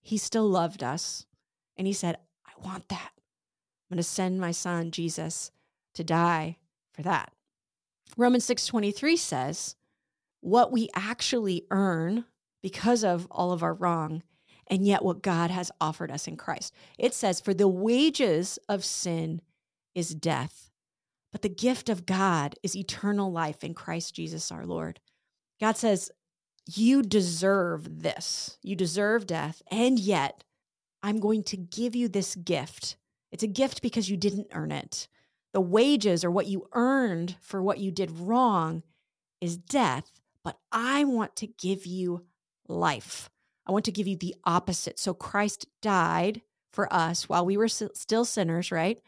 he 0.00 0.16
still 0.16 0.48
loved 0.48 0.84
us. 0.84 1.26
And 1.76 1.86
he 1.86 1.92
said, 1.92 2.18
I 2.62 2.66
want 2.66 2.88
that. 2.88 3.12
I'm 3.14 3.94
going 3.94 3.98
to 3.98 4.02
send 4.02 4.40
my 4.40 4.50
son 4.50 4.90
Jesus 4.90 5.50
to 5.94 6.04
die 6.04 6.58
for 6.92 7.02
that. 7.02 7.32
Romans 8.16 8.46
6:23 8.46 9.18
says, 9.18 9.76
what 10.40 10.72
we 10.72 10.88
actually 10.94 11.64
earn 11.70 12.24
because 12.62 13.04
of 13.04 13.26
all 13.30 13.52
of 13.52 13.62
our 13.62 13.74
wrong 13.74 14.22
and 14.66 14.86
yet 14.86 15.04
what 15.04 15.22
God 15.22 15.50
has 15.50 15.70
offered 15.80 16.10
us 16.10 16.26
in 16.26 16.36
Christ. 16.36 16.74
It 16.98 17.14
says 17.14 17.40
for 17.40 17.54
the 17.54 17.68
wages 17.68 18.58
of 18.68 18.84
sin 18.84 19.40
is 19.94 20.14
death, 20.14 20.70
but 21.32 21.42
the 21.42 21.48
gift 21.48 21.88
of 21.88 22.06
God 22.06 22.54
is 22.62 22.76
eternal 22.76 23.32
life 23.32 23.64
in 23.64 23.74
Christ 23.74 24.14
Jesus 24.14 24.52
our 24.52 24.66
Lord. 24.66 25.00
God 25.60 25.76
says 25.76 26.10
you 26.66 27.02
deserve 27.02 28.02
this. 28.02 28.58
You 28.62 28.76
deserve 28.76 29.26
death 29.26 29.62
and 29.70 29.98
yet 29.98 30.44
I'm 31.02 31.20
going 31.20 31.42
to 31.44 31.56
give 31.56 31.94
you 31.94 32.08
this 32.08 32.34
gift. 32.34 32.96
It's 33.30 33.42
a 33.42 33.48
gift 33.48 33.82
because 33.82 34.08
you 34.10 34.16
didn't 34.16 34.48
earn 34.52 34.72
it. 34.72 35.08
The 35.52 35.60
wages 35.60 36.24
or 36.24 36.30
what 36.30 36.46
you 36.46 36.68
earned 36.72 37.36
for 37.40 37.62
what 37.62 37.78
you 37.78 37.90
did 37.90 38.18
wrong 38.18 38.82
is 39.40 39.56
death, 39.56 40.10
but 40.42 40.58
I 40.72 41.04
want 41.04 41.36
to 41.36 41.46
give 41.46 41.86
you 41.86 42.24
life. 42.68 43.30
I 43.66 43.72
want 43.72 43.84
to 43.84 43.92
give 43.92 44.06
you 44.06 44.16
the 44.16 44.34
opposite. 44.44 44.98
So 44.98 45.14
Christ 45.14 45.66
died 45.82 46.42
for 46.72 46.92
us 46.92 47.28
while 47.28 47.44
we 47.44 47.56
were 47.56 47.68
still 47.68 48.24
sinners, 48.24 48.72
right? 48.72 49.00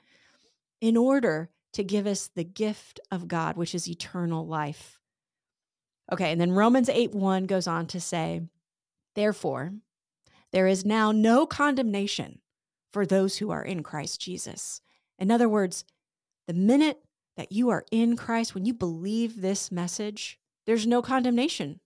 In 0.81 0.97
order 0.97 1.51
to 1.73 1.85
give 1.85 2.07
us 2.07 2.29
the 2.29 2.45
gift 2.45 3.01
of 3.11 3.29
God, 3.29 3.57
which 3.57 3.75
is 3.75 3.89
eternal 3.89 4.47
life. 4.47 4.99
Okay, 6.13 6.33
and 6.33 6.41
then 6.41 6.53
Romans 6.53 6.89
8 6.89 7.15
1 7.15 7.47
goes 7.47 7.67
on 7.67 7.87
to 7.89 8.01
say, 8.01 8.43
Therefore, 9.15 9.73
there 10.53 10.67
is 10.67 10.85
now 10.85 11.13
no 11.13 11.47
condemnation 11.47 12.41
for 12.93 13.07
those 13.07 13.39
who 13.39 13.51
are 13.51 13.63
in 13.63 13.83
Christ 13.83 14.21
Jesus. 14.21 14.81
In 15.19 15.31
other 15.31 15.49
words, 15.49 15.85
the 16.47 16.55
minute 16.55 17.01
that 17.37 17.53
you 17.53 17.71
are 17.71 17.85
in 17.91 18.17
Christ, 18.17 18.55
when 18.55 18.65
you 18.65 18.75
believe 18.75 19.41
this 19.41 19.71
message, 19.71 20.39
there's 20.67 20.87
no 20.87 21.03
condemnation. 21.03 21.81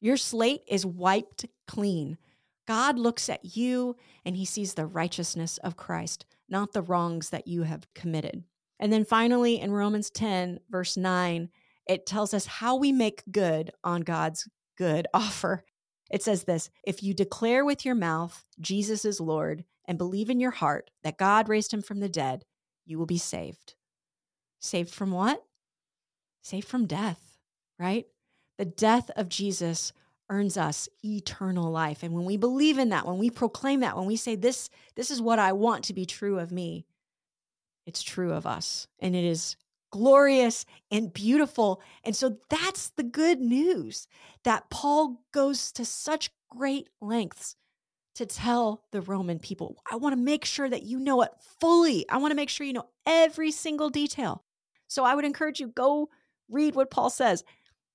Your 0.00 0.16
slate 0.16 0.62
is 0.68 0.84
wiped 0.84 1.46
clean. 1.66 2.18
God 2.66 2.98
looks 2.98 3.28
at 3.28 3.56
you 3.56 3.96
and 4.24 4.36
he 4.36 4.44
sees 4.44 4.74
the 4.74 4.86
righteousness 4.86 5.58
of 5.58 5.76
Christ, 5.76 6.24
not 6.48 6.72
the 6.72 6.82
wrongs 6.82 7.30
that 7.30 7.46
you 7.46 7.62
have 7.62 7.92
committed. 7.94 8.44
And 8.78 8.92
then 8.92 9.04
finally, 9.04 9.60
in 9.60 9.72
Romans 9.72 10.10
10, 10.10 10.60
verse 10.70 10.96
9, 10.96 11.50
it 11.86 12.06
tells 12.06 12.32
us 12.32 12.46
how 12.46 12.76
we 12.76 12.92
make 12.92 13.22
good 13.30 13.72
on 13.84 14.02
God's 14.02 14.48
good 14.76 15.06
offer. 15.14 15.64
It 16.10 16.22
says 16.22 16.44
this 16.44 16.70
If 16.84 17.02
you 17.02 17.14
declare 17.14 17.64
with 17.64 17.84
your 17.84 17.94
mouth 17.94 18.44
Jesus 18.60 19.04
is 19.04 19.20
Lord 19.20 19.64
and 19.86 19.98
believe 19.98 20.30
in 20.30 20.40
your 20.40 20.50
heart 20.50 20.90
that 21.02 21.18
God 21.18 21.48
raised 21.48 21.72
him 21.72 21.82
from 21.82 22.00
the 22.00 22.08
dead, 22.08 22.44
you 22.84 22.98
will 22.98 23.06
be 23.06 23.18
saved. 23.18 23.74
Saved 24.58 24.90
from 24.90 25.12
what? 25.12 25.42
Saved 26.42 26.66
from 26.66 26.86
death, 26.86 27.38
right? 27.78 28.06
The 28.58 28.64
death 28.64 29.10
of 29.16 29.28
Jesus 29.28 29.92
earns 30.28 30.56
us 30.56 30.88
eternal 31.04 31.70
life. 31.70 32.02
And 32.02 32.14
when 32.14 32.24
we 32.24 32.36
believe 32.36 32.78
in 32.78 32.90
that, 32.90 33.06
when 33.06 33.18
we 33.18 33.30
proclaim 33.30 33.80
that, 33.80 33.96
when 33.96 34.06
we 34.06 34.16
say 34.16 34.36
this 34.36 34.70
this 34.94 35.10
is 35.10 35.20
what 35.20 35.38
I 35.38 35.52
want 35.52 35.84
to 35.84 35.94
be 35.94 36.06
true 36.06 36.38
of 36.38 36.52
me, 36.52 36.86
it's 37.86 38.02
true 38.02 38.32
of 38.32 38.46
us. 38.46 38.86
And 39.00 39.16
it 39.16 39.24
is 39.24 39.56
glorious 39.90 40.64
and 40.90 41.12
beautiful. 41.12 41.82
And 42.04 42.14
so 42.14 42.38
that's 42.48 42.90
the 42.90 43.02
good 43.02 43.40
news 43.40 44.06
that 44.44 44.70
Paul 44.70 45.22
goes 45.32 45.72
to 45.72 45.84
such 45.84 46.30
great 46.48 46.88
lengths 47.00 47.56
to 48.14 48.26
tell 48.26 48.84
the 48.92 49.00
Roman 49.00 49.38
people. 49.38 49.76
I 49.90 49.96
want 49.96 50.12
to 50.14 50.20
make 50.20 50.44
sure 50.44 50.68
that 50.68 50.82
you 50.82 50.98
know 50.98 51.22
it 51.22 51.30
fully. 51.60 52.08
I 52.08 52.18
want 52.18 52.32
to 52.32 52.36
make 52.36 52.48
sure 52.48 52.66
you 52.66 52.72
know 52.72 52.88
every 53.06 53.50
single 53.50 53.90
detail. 53.90 54.44
So 54.88 55.04
I 55.04 55.14
would 55.14 55.24
encourage 55.24 55.60
you 55.60 55.68
go 55.68 56.08
read 56.48 56.74
what 56.74 56.90
Paul 56.90 57.10
says. 57.10 57.44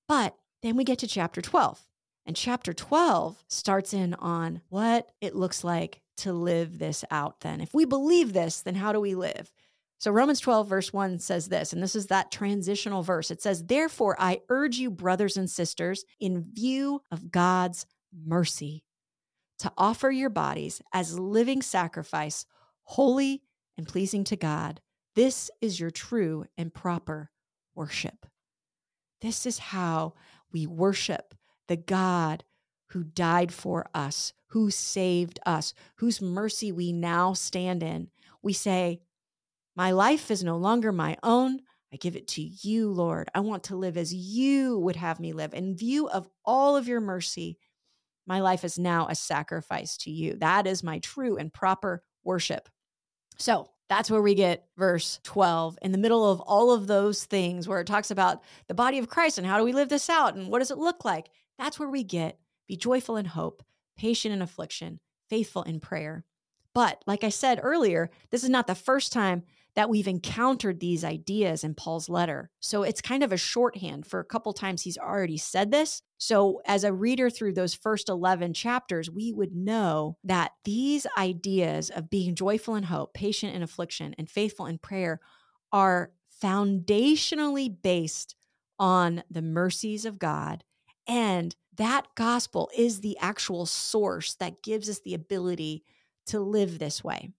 But 0.08 0.36
then 0.64 0.78
we 0.78 0.84
get 0.84 1.00
to 1.00 1.08
chapter 1.08 1.42
12. 1.42 1.82
And 2.26 2.36
chapter 2.36 2.74
12 2.74 3.44
starts 3.48 3.94
in 3.94 4.16
on 4.16 4.62
what 4.70 5.12
it 5.22 5.36
looks 5.36 5.64
like 5.64 6.02
to 6.18 6.34
live 6.34 6.80
this 6.80 7.06
out 7.12 7.42
then. 7.42 7.62
If 7.62 7.74
we 7.74 7.86
believe 7.86 8.34
this, 8.34 8.62
then 8.62 8.76
how 8.76 8.92
do 8.92 9.00
we 9.00 9.14
live? 9.14 9.52
So 9.98 10.12
Romans 10.12 10.40
12, 10.40 10.68
verse 10.68 10.94
1 10.94 11.20
says 11.20 11.48
this, 11.48 11.74
and 11.74 11.82
this 11.82 11.96
is 11.96 12.08
that 12.08 12.32
transitional 12.32 13.02
verse. 13.02 13.32
It 13.32 13.42
says, 13.42 13.64
Therefore, 13.64 14.16
I 14.20 14.42
urge 14.50 14.78
you, 14.78 14.92
brothers 14.92 15.38
and 15.38 15.50
sisters, 15.50 16.04
in 16.20 16.46
view 16.54 17.02
of 17.12 17.32
God's 17.32 17.86
mercy, 18.26 18.84
to 19.60 19.72
offer 19.78 20.12
your 20.12 20.30
bodies 20.30 20.82
as 20.94 21.18
living 21.18 21.62
sacrifice, 21.62 22.46
holy 22.84 23.42
and 23.78 23.88
pleasing 23.88 24.24
to 24.26 24.36
God. 24.36 24.82
This 25.16 25.50
is 25.62 25.80
your 25.80 25.92
true 25.92 26.46
and 26.58 26.74
proper 26.74 27.32
worship. 27.74 28.26
This 29.22 29.46
is 29.46 29.58
how 29.58 30.14
we 30.52 30.68
worship 30.68 31.34
the 31.68 31.78
God 31.78 32.44
who 32.90 33.04
died 33.04 33.52
for 33.52 33.88
us, 33.94 34.34
who 34.48 34.70
saved 34.70 35.40
us, 35.46 35.74
whose 35.96 36.22
mercy 36.22 36.72
we 36.72 36.92
now 36.92 37.34
stand 37.34 37.82
in. 37.82 38.10
We 38.42 38.54
say, 38.54 39.02
my 39.76 39.92
life 39.92 40.32
is 40.32 40.44
no 40.44 40.58
longer 40.58 40.92
my 40.92 41.18
own. 41.24 41.60
I 41.94 41.98
give 41.98 42.16
it 42.16 42.28
to 42.30 42.42
you, 42.42 42.90
Lord. 42.92 43.30
I 43.34 43.42
want 43.42 43.64
to 43.66 43.76
live 43.76 43.98
as 43.98 44.14
you 44.14 44.80
would 44.80 44.96
have 44.96 45.20
me 45.20 45.34
live. 45.34 45.54
In 45.54 45.76
view 45.76 46.10
of 46.10 46.28
all 46.44 46.76
of 46.76 46.88
your 46.88 47.02
mercy, 47.02 47.58
my 48.28 48.40
life 48.40 48.64
is 48.64 48.80
now 48.80 49.08
a 49.08 49.16
sacrifice 49.16 49.98
to 49.98 50.12
you. 50.12 50.36
That 50.36 50.68
is 50.68 50.84
my 50.84 51.00
true 51.00 51.38
and 51.38 51.54
proper 51.54 52.04
worship. 52.24 52.70
So 53.38 53.70
that's 53.88 54.10
where 54.10 54.22
we 54.22 54.34
get 54.34 54.66
verse 54.78 55.20
12 55.24 55.78
in 55.82 55.92
the 55.92 55.98
middle 55.98 56.30
of 56.30 56.42
all 56.42 56.72
of 56.72 56.88
those 56.88 57.26
things 57.26 57.68
where 57.68 57.80
it 57.80 57.88
talks 57.88 58.10
about 58.12 58.42
the 58.68 58.74
body 58.74 58.98
of 58.98 59.10
Christ 59.10 59.38
and 59.38 59.46
how 59.46 59.58
do 59.58 59.64
we 59.64 59.74
live 59.74 59.90
this 59.90 60.10
out 60.10 60.36
and 60.36 60.50
what 60.50 60.60
does 60.60 60.72
it 60.72 60.78
look 60.78 61.06
like. 61.06 61.30
That's 61.60 61.80
where 61.80 61.90
we 61.90 62.04
get 62.04 62.40
be 62.68 62.76
joyful 62.76 63.18
in 63.18 63.26
hope, 63.26 63.64
patient 63.96 64.34
in 64.34 64.42
affliction, 64.42 65.00
faithful 65.30 65.64
in 65.64 65.80
prayer. 65.80 66.26
But 66.74 67.04
like 67.06 67.24
I 67.24 67.30
said 67.30 67.60
earlier, 67.62 68.10
this 68.32 68.44
is 68.44 68.50
not 68.50 68.66
the 68.66 68.76
first 68.76 69.14
time 69.14 69.44
that 69.76 69.90
we've 69.90 70.08
encountered 70.08 70.80
these 70.80 71.04
ideas 71.04 71.64
in 71.64 71.76
Paul's 71.76 72.08
letter. 72.08 72.50
So 72.62 72.84
it's 72.84 73.02
kind 73.02 73.24
of 73.24 73.32
a 73.32 73.38
shorthand 73.38 74.08
for 74.08 74.20
a 74.20 74.26
couple 74.26 74.54
times 74.54 74.82
he's 74.82 74.98
already 74.98 75.38
said 75.38 75.72
this. 75.72 76.02
So 76.18 76.62
as 76.66 76.84
a 76.84 76.94
reader 76.94 77.30
through 77.30 77.54
those 77.54 77.74
first 77.74 78.08
11 78.08 78.54
chapters, 78.54 79.12
we 79.12 79.34
would 79.34 79.54
know 79.54 80.18
that 80.24 80.54
these 80.64 81.06
ideas 81.18 81.90
of 81.90 82.10
being 82.10 82.36
joyful 82.36 82.76
in 82.76 82.84
hope, 82.84 83.14
patient 83.14 83.54
in 83.54 83.64
affliction, 83.64 84.16
and 84.18 84.30
faithful 84.30 84.66
in 84.66 84.78
prayer 84.78 85.20
are 85.74 86.12
foundationally 86.42 87.74
based 87.82 88.36
on 88.80 89.24
the 89.30 89.42
mercies 89.42 90.06
of 90.06 90.20
God. 90.20 90.64
And 91.08 91.56
that 91.76 92.08
gospel 92.16 92.70
is 92.78 93.02
the 93.02 93.18
actual 93.20 93.66
source 93.66 94.36
that 94.36 94.64
gives 94.64 94.90
us 94.90 95.00
the 95.00 95.14
ability 95.14 95.84
to 96.28 96.40
live 96.40 96.80
this 96.80 97.04
way. 97.04 97.32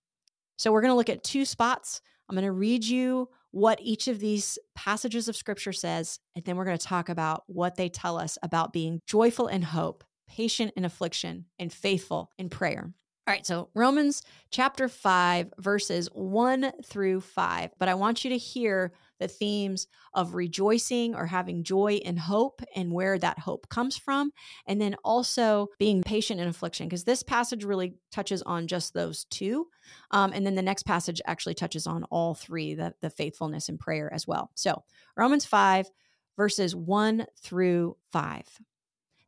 So 0.57 0.71
we're 0.71 0.83
going 0.83 0.93
to 0.93 0.97
look 0.97 1.11
at 1.11 1.25
two 1.25 1.45
spots 1.45 2.01
I'm 2.29 2.35
going 2.35 2.45
to 2.45 2.53
read 2.53 2.85
you 2.85 3.29
what 3.51 3.79
each 3.81 4.09
of 4.09 4.21
these 4.21 4.59
passages 4.75 5.29
of 5.29 5.37
scripture 5.37 5.73
says, 5.73 6.19
and 6.35 6.45
then 6.45 6.57
we're 6.57 6.65
going 6.65 6.79
to 6.79 6.87
talk 6.87 7.09
about 7.09 7.45
what 7.47 7.77
they 7.77 7.89
tell 7.89 8.19
us 8.19 8.37
about 8.43 8.73
being 8.73 9.01
joyful 9.07 9.49
in 9.49 9.63
hope, 9.63 10.05
patient 10.29 10.73
in 10.77 10.85
affliction, 10.85 11.47
and 11.59 11.73
faithful 11.73 12.31
in 12.39 12.49
prayer. 12.49 12.93
All 13.29 13.33
right, 13.35 13.45
so 13.45 13.71
Romans 13.75 14.23
chapter 14.51 14.89
5, 14.89 15.55
verses 15.59 16.09
1 16.13 16.71
through 16.85 17.21
5. 17.21 17.71
But 17.77 17.89
I 17.89 17.95
want 17.95 18.23
you 18.23 18.31
to 18.31 18.39
hear 18.39 18.93
the 19.19 19.27
themes 19.27 19.89
of 20.15 20.35
rejoicing 20.35 21.13
or 21.17 21.27
having 21.27 21.65
joy 21.65 22.01
and 22.05 22.21
hope 22.21 22.63
and 22.77 22.93
where 22.93 23.19
that 23.19 23.41
hope 23.41 23.69
comes 23.69 23.97
from. 23.97 24.31
And 24.69 24.81
then 24.81 24.95
also 25.03 25.67
being 25.81 26.05
patient 26.05 26.41
in 26.41 26.47
affliction, 26.47 26.87
because 26.87 27.03
this 27.03 27.25
passage 27.25 27.65
really 27.65 27.95
touches 28.13 28.43
on 28.43 28.69
just 28.69 28.95
those 28.95 29.25
two. 29.25 29.67
Um, 30.13 30.31
and 30.33 30.47
then 30.47 30.55
the 30.55 30.63
next 30.63 30.85
passage 30.85 31.21
actually 31.27 31.55
touches 31.55 31.89
on 31.89 32.05
all 32.05 32.37
three 32.37 32.75
the, 32.75 32.95
the 33.01 33.11
faithfulness 33.11 33.69
and 33.69 33.81
prayer 33.81 34.09
as 34.15 34.29
well. 34.29 34.53
So 34.55 34.85
Romans 35.17 35.45
5, 35.45 35.91
verses 36.37 36.77
1 36.77 37.27
through 37.43 37.97
5. 38.13 38.61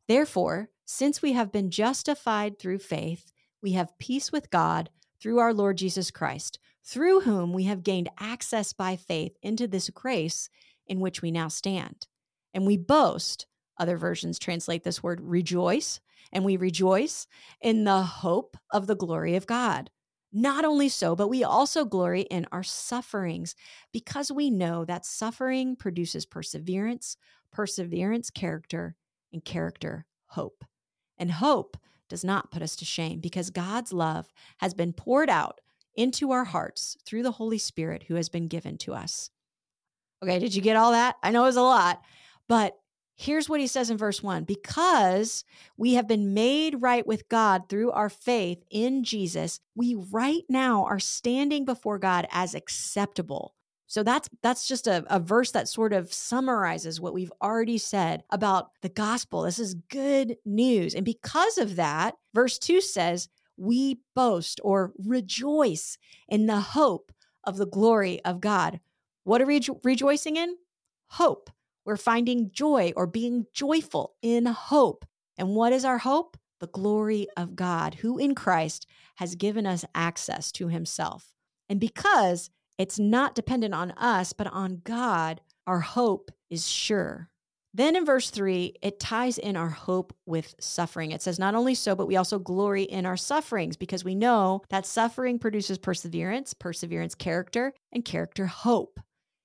Therefore, 0.06 0.70
since 0.84 1.20
we 1.20 1.32
have 1.32 1.50
been 1.50 1.72
justified 1.72 2.60
through 2.60 2.78
faith, 2.78 3.32
we 3.62 3.72
have 3.72 3.98
peace 3.98 4.32
with 4.32 4.50
God 4.50 4.90
through 5.20 5.38
our 5.38 5.52
Lord 5.52 5.76
Jesus 5.78 6.10
Christ 6.10 6.58
through 6.88 7.20
whom 7.20 7.52
we 7.52 7.64
have 7.64 7.82
gained 7.82 8.08
access 8.18 8.72
by 8.72 8.96
faith 8.96 9.36
into 9.42 9.68
this 9.68 9.90
grace 9.90 10.48
in 10.86 11.00
which 11.00 11.20
we 11.20 11.30
now 11.30 11.48
stand. 11.48 12.06
And 12.54 12.66
we 12.66 12.78
boast, 12.78 13.46
other 13.76 13.98
versions 13.98 14.38
translate 14.38 14.84
this 14.84 15.02
word 15.02 15.20
rejoice, 15.20 16.00
and 16.32 16.46
we 16.46 16.56
rejoice 16.56 17.26
in 17.60 17.84
the 17.84 18.02
hope 18.02 18.56
of 18.72 18.86
the 18.86 18.96
glory 18.96 19.36
of 19.36 19.46
God. 19.46 19.90
Not 20.32 20.64
only 20.64 20.88
so, 20.88 21.14
but 21.14 21.28
we 21.28 21.44
also 21.44 21.84
glory 21.84 22.22
in 22.22 22.46
our 22.52 22.62
sufferings 22.62 23.54
because 23.92 24.32
we 24.32 24.50
know 24.50 24.86
that 24.86 25.04
suffering 25.04 25.76
produces 25.76 26.24
perseverance, 26.24 27.18
perseverance, 27.52 28.30
character, 28.30 28.96
and 29.30 29.44
character, 29.44 30.06
hope. 30.26 30.64
And 31.18 31.30
hope 31.30 31.76
does 32.08 32.24
not 32.24 32.50
put 32.50 32.62
us 32.62 32.76
to 32.76 32.84
shame 32.84 33.20
because 33.20 33.50
God's 33.50 33.92
love 33.92 34.32
has 34.58 34.74
been 34.74 34.92
poured 34.92 35.30
out 35.30 35.60
into 35.94 36.30
our 36.30 36.44
hearts 36.44 36.96
through 37.04 37.22
the 37.22 37.32
Holy 37.32 37.58
Spirit 37.58 38.04
who 38.08 38.14
has 38.14 38.28
been 38.28 38.46
given 38.46 38.78
to 38.78 38.94
us. 38.94 39.30
Okay, 40.22 40.38
did 40.38 40.54
you 40.54 40.62
get 40.62 40.76
all 40.76 40.92
that? 40.92 41.16
I 41.22 41.30
know 41.30 41.42
it 41.42 41.48
was 41.48 41.56
a 41.56 41.62
lot, 41.62 42.02
but 42.48 42.78
here's 43.16 43.48
what 43.48 43.60
he 43.60 43.66
says 43.66 43.90
in 43.90 43.98
verse 43.98 44.22
1 44.22 44.44
because 44.44 45.44
we 45.76 45.94
have 45.94 46.06
been 46.06 46.32
made 46.34 46.80
right 46.80 47.06
with 47.06 47.28
God 47.28 47.68
through 47.68 47.90
our 47.90 48.08
faith 48.08 48.64
in 48.70 49.02
Jesus, 49.04 49.60
we 49.74 49.94
right 49.94 50.44
now 50.48 50.84
are 50.84 51.00
standing 51.00 51.64
before 51.64 51.98
God 51.98 52.26
as 52.30 52.54
acceptable. 52.54 53.54
So 53.88 54.02
that's 54.02 54.28
that's 54.42 54.68
just 54.68 54.86
a, 54.86 55.04
a 55.08 55.18
verse 55.18 55.50
that 55.52 55.68
sort 55.68 55.92
of 55.92 56.12
summarizes 56.12 57.00
what 57.00 57.14
we've 57.14 57.32
already 57.42 57.78
said 57.78 58.22
about 58.30 58.70
the 58.82 58.88
gospel. 58.88 59.42
This 59.42 59.58
is 59.58 59.74
good 59.90 60.36
news. 60.44 60.94
And 60.94 61.04
because 61.04 61.58
of 61.58 61.76
that, 61.76 62.14
verse 62.34 62.58
2 62.58 62.80
says, 62.80 63.28
we 63.56 63.98
boast 64.14 64.60
or 64.62 64.92
rejoice 64.98 65.98
in 66.28 66.46
the 66.46 66.60
hope 66.60 67.10
of 67.44 67.56
the 67.56 67.66
glory 67.66 68.24
of 68.24 68.40
God. 68.40 68.78
What 69.24 69.42
are 69.42 69.46
we 69.46 69.58
rejo- 69.58 69.80
rejoicing 69.82 70.36
in? 70.36 70.56
Hope. 71.08 71.50
We're 71.84 71.96
finding 71.96 72.50
joy 72.52 72.92
or 72.94 73.06
being 73.06 73.46
joyful 73.52 74.14
in 74.22 74.46
hope. 74.46 75.04
And 75.36 75.56
what 75.56 75.72
is 75.72 75.84
our 75.84 75.98
hope? 75.98 76.36
the 76.60 76.66
glory 76.66 77.26
of 77.36 77.56
God, 77.56 77.94
who 77.94 78.18
in 78.18 78.34
Christ 78.34 78.86
has 79.16 79.34
given 79.34 79.66
us 79.66 79.84
access 79.94 80.52
to 80.52 80.68
himself. 80.68 81.32
And 81.68 81.80
because 81.80 82.50
it's 82.78 82.98
not 82.98 83.34
dependent 83.34 83.74
on 83.74 83.90
us, 83.92 84.32
but 84.32 84.46
on 84.46 84.80
God, 84.84 85.40
our 85.66 85.80
hope 85.80 86.30
is 86.48 86.68
sure. 86.68 87.28
Then 87.74 87.96
in 87.96 88.06
verse 88.06 88.30
three, 88.30 88.74
it 88.80 88.98
ties 88.98 89.36
in 89.36 89.56
our 89.56 89.68
hope 89.68 90.14
with 90.24 90.54
suffering. 90.58 91.10
It 91.10 91.20
says, 91.20 91.38
Not 91.38 91.54
only 91.54 91.74
so, 91.74 91.94
but 91.94 92.06
we 92.06 92.16
also 92.16 92.38
glory 92.38 92.84
in 92.84 93.04
our 93.04 93.16
sufferings 93.16 93.76
because 93.76 94.04
we 94.04 94.14
know 94.14 94.62
that 94.70 94.86
suffering 94.86 95.38
produces 95.38 95.76
perseverance, 95.76 96.54
perseverance, 96.54 97.14
character, 97.14 97.74
and 97.92 98.04
character, 98.04 98.46
hope. 98.46 98.98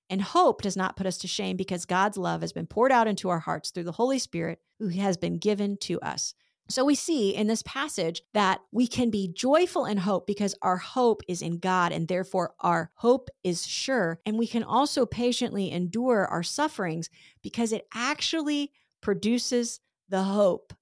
And 0.10 0.22
hope 0.22 0.62
does 0.62 0.78
not 0.78 0.96
put 0.96 1.08
us 1.08 1.18
to 1.20 1.28
shame 1.28 1.58
because 1.58 1.86
God's 1.86 2.18
love 2.18 2.42
has 2.42 2.54
been 2.54 2.68
poured 2.68 2.92
out 2.92 3.08
into 3.08 3.30
our 3.30 3.40
hearts 3.40 3.72
through 3.72 3.86
the 3.86 3.92
Holy 3.94 4.20
Spirit 4.20 4.60
who 4.80 4.90
has 4.90 5.18
been 5.18 5.38
given 5.38 5.76
to 5.78 6.00
us. 6.02 6.34
So 6.70 6.86
we 6.86 6.96
see 6.96 7.36
in 7.36 7.48
this 7.48 7.62
passage 7.64 8.22
that 8.34 8.62
we 8.72 8.88
can 8.88 9.10
be 9.10 9.28
joyful 9.28 9.86
in 9.86 9.98
hope 9.98 10.26
because 10.26 10.56
our 10.62 10.78
hope 10.78 11.22
is 11.28 11.42
in 11.42 11.60
God 11.60 11.92
and 11.92 12.08
therefore 12.08 12.54
our 12.62 12.90
hope 12.96 13.30
is 13.44 13.68
sure. 13.68 14.20
And 14.26 14.38
we 14.38 14.48
can 14.48 14.64
also 14.64 15.06
patiently 15.06 15.72
endure 15.72 16.26
our 16.26 16.44
sufferings 16.44 17.10
because 17.42 17.74
it 17.74 17.86
actually 17.94 18.72
produces 19.02 19.82
the 20.08 20.24
hope 20.24 20.74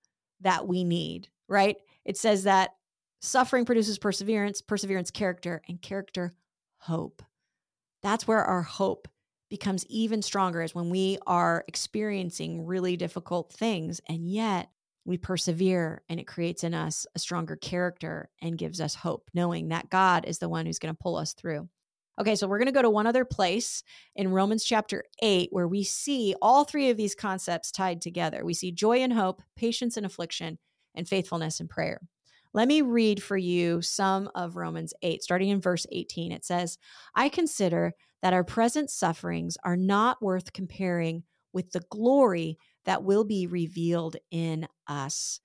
that 0.42 0.68
we 0.68 0.84
need, 0.84 1.30
right? 1.48 1.78
It 2.06 2.18
says 2.18 2.44
that 2.44 2.76
suffering 3.20 3.66
produces 3.66 3.98
perseverance, 3.98 4.62
perseverance, 4.62 5.10
character, 5.10 5.62
and 5.68 5.82
character, 5.82 6.32
hope. 6.78 7.24
That's 8.04 8.28
where 8.28 8.44
our 8.44 8.64
hope 8.64 9.08
becomes 9.50 9.86
even 9.88 10.22
stronger 10.22 10.62
is 10.62 10.74
when 10.74 10.90
we 10.90 11.18
are 11.28 11.64
experiencing 11.68 12.66
really 12.66 12.98
difficult 12.98 13.52
things. 13.52 14.00
And 14.08 14.30
yet 14.30 14.70
we 15.06 15.18
persevere 15.18 16.04
and 16.10 16.20
it 16.20 16.28
creates 16.28 16.64
in 16.64 16.74
us 16.74 17.06
a 17.16 17.20
stronger 17.20 17.56
character 17.56 18.30
and 18.42 18.58
gives 18.58 18.80
us 18.80 18.96
hope, 18.96 19.30
knowing 19.34 19.70
that 19.70 19.90
God 19.90 20.26
is 20.26 20.40
the 20.40 20.50
one 20.50 20.66
who's 20.66 20.80
going 20.80 20.94
to 20.94 21.02
pull 21.02 21.16
us 21.16 21.34
through. 21.34 21.68
Okay, 22.20 22.36
so 22.36 22.48
we're 22.48 22.60
going 22.60 22.68
to 22.68 22.72
go 22.72 22.82
to 22.82 22.90
one 22.90 23.08
other 23.08 23.26
place 23.26 23.84
in 24.16 24.32
Romans 24.32 24.64
chapter 24.64 25.04
8 25.24 25.50
where 25.52 25.68
we 25.68 25.84
see 25.84 26.36
all 26.42 26.64
three 26.64 26.90
of 26.90 26.98
these 26.98 27.16
concepts 27.16 27.72
tied 27.72 28.02
together. 28.02 28.46
We 28.46 28.54
see 28.54 28.72
joy 28.72 28.98
and 28.98 29.14
hope, 29.14 29.42
patience 29.56 29.98
and 29.98 30.06
affliction, 30.06 30.60
and 30.94 31.08
faithfulness 31.08 31.60
and 31.60 31.70
prayer. 31.70 32.00
Let 32.54 32.68
me 32.68 32.82
read 32.82 33.24
for 33.24 33.38
you 33.38 33.82
some 33.82 34.30
of 34.36 34.58
Romans 34.58 34.94
8, 35.02 35.24
starting 35.24 35.50
in 35.50 35.62
verse 35.62 35.88
18. 35.92 36.34
It 36.34 36.44
says, 36.44 36.78
I 37.16 37.30
consider 37.30 37.94
that 38.22 38.34
our 38.34 38.44
present 38.44 38.92
sufferings 38.92 39.58
are 39.64 39.78
not 39.78 40.22
worth 40.22 40.52
comparing 40.52 41.24
with 41.54 41.72
the 41.72 41.82
glory 41.90 42.58
that 42.86 43.04
will 43.04 43.24
be 43.24 43.48
revealed 43.48 44.18
in 44.32 44.68
us. 44.88 45.40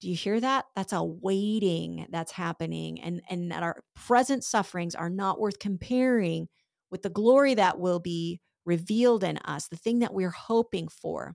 Do 0.00 0.08
you 0.08 0.16
hear 0.16 0.40
that? 0.40 0.66
That's 0.76 0.92
a 0.92 1.02
waiting 1.02 2.06
that's 2.10 2.32
happening, 2.32 3.00
and, 3.00 3.22
and 3.30 3.50
that 3.50 3.62
our 3.62 3.82
present 3.94 4.44
sufferings 4.44 4.94
are 4.94 5.10
not 5.10 5.40
worth 5.40 5.58
comparing 5.58 6.48
with 6.90 7.02
the 7.02 7.10
glory 7.10 7.54
that 7.54 7.78
will 7.78 8.00
be 8.00 8.40
revealed 8.66 9.24
in 9.24 9.38
us, 9.38 9.68
the 9.68 9.76
thing 9.76 10.00
that 10.00 10.14
we're 10.14 10.30
hoping 10.30 10.88
for. 10.88 11.34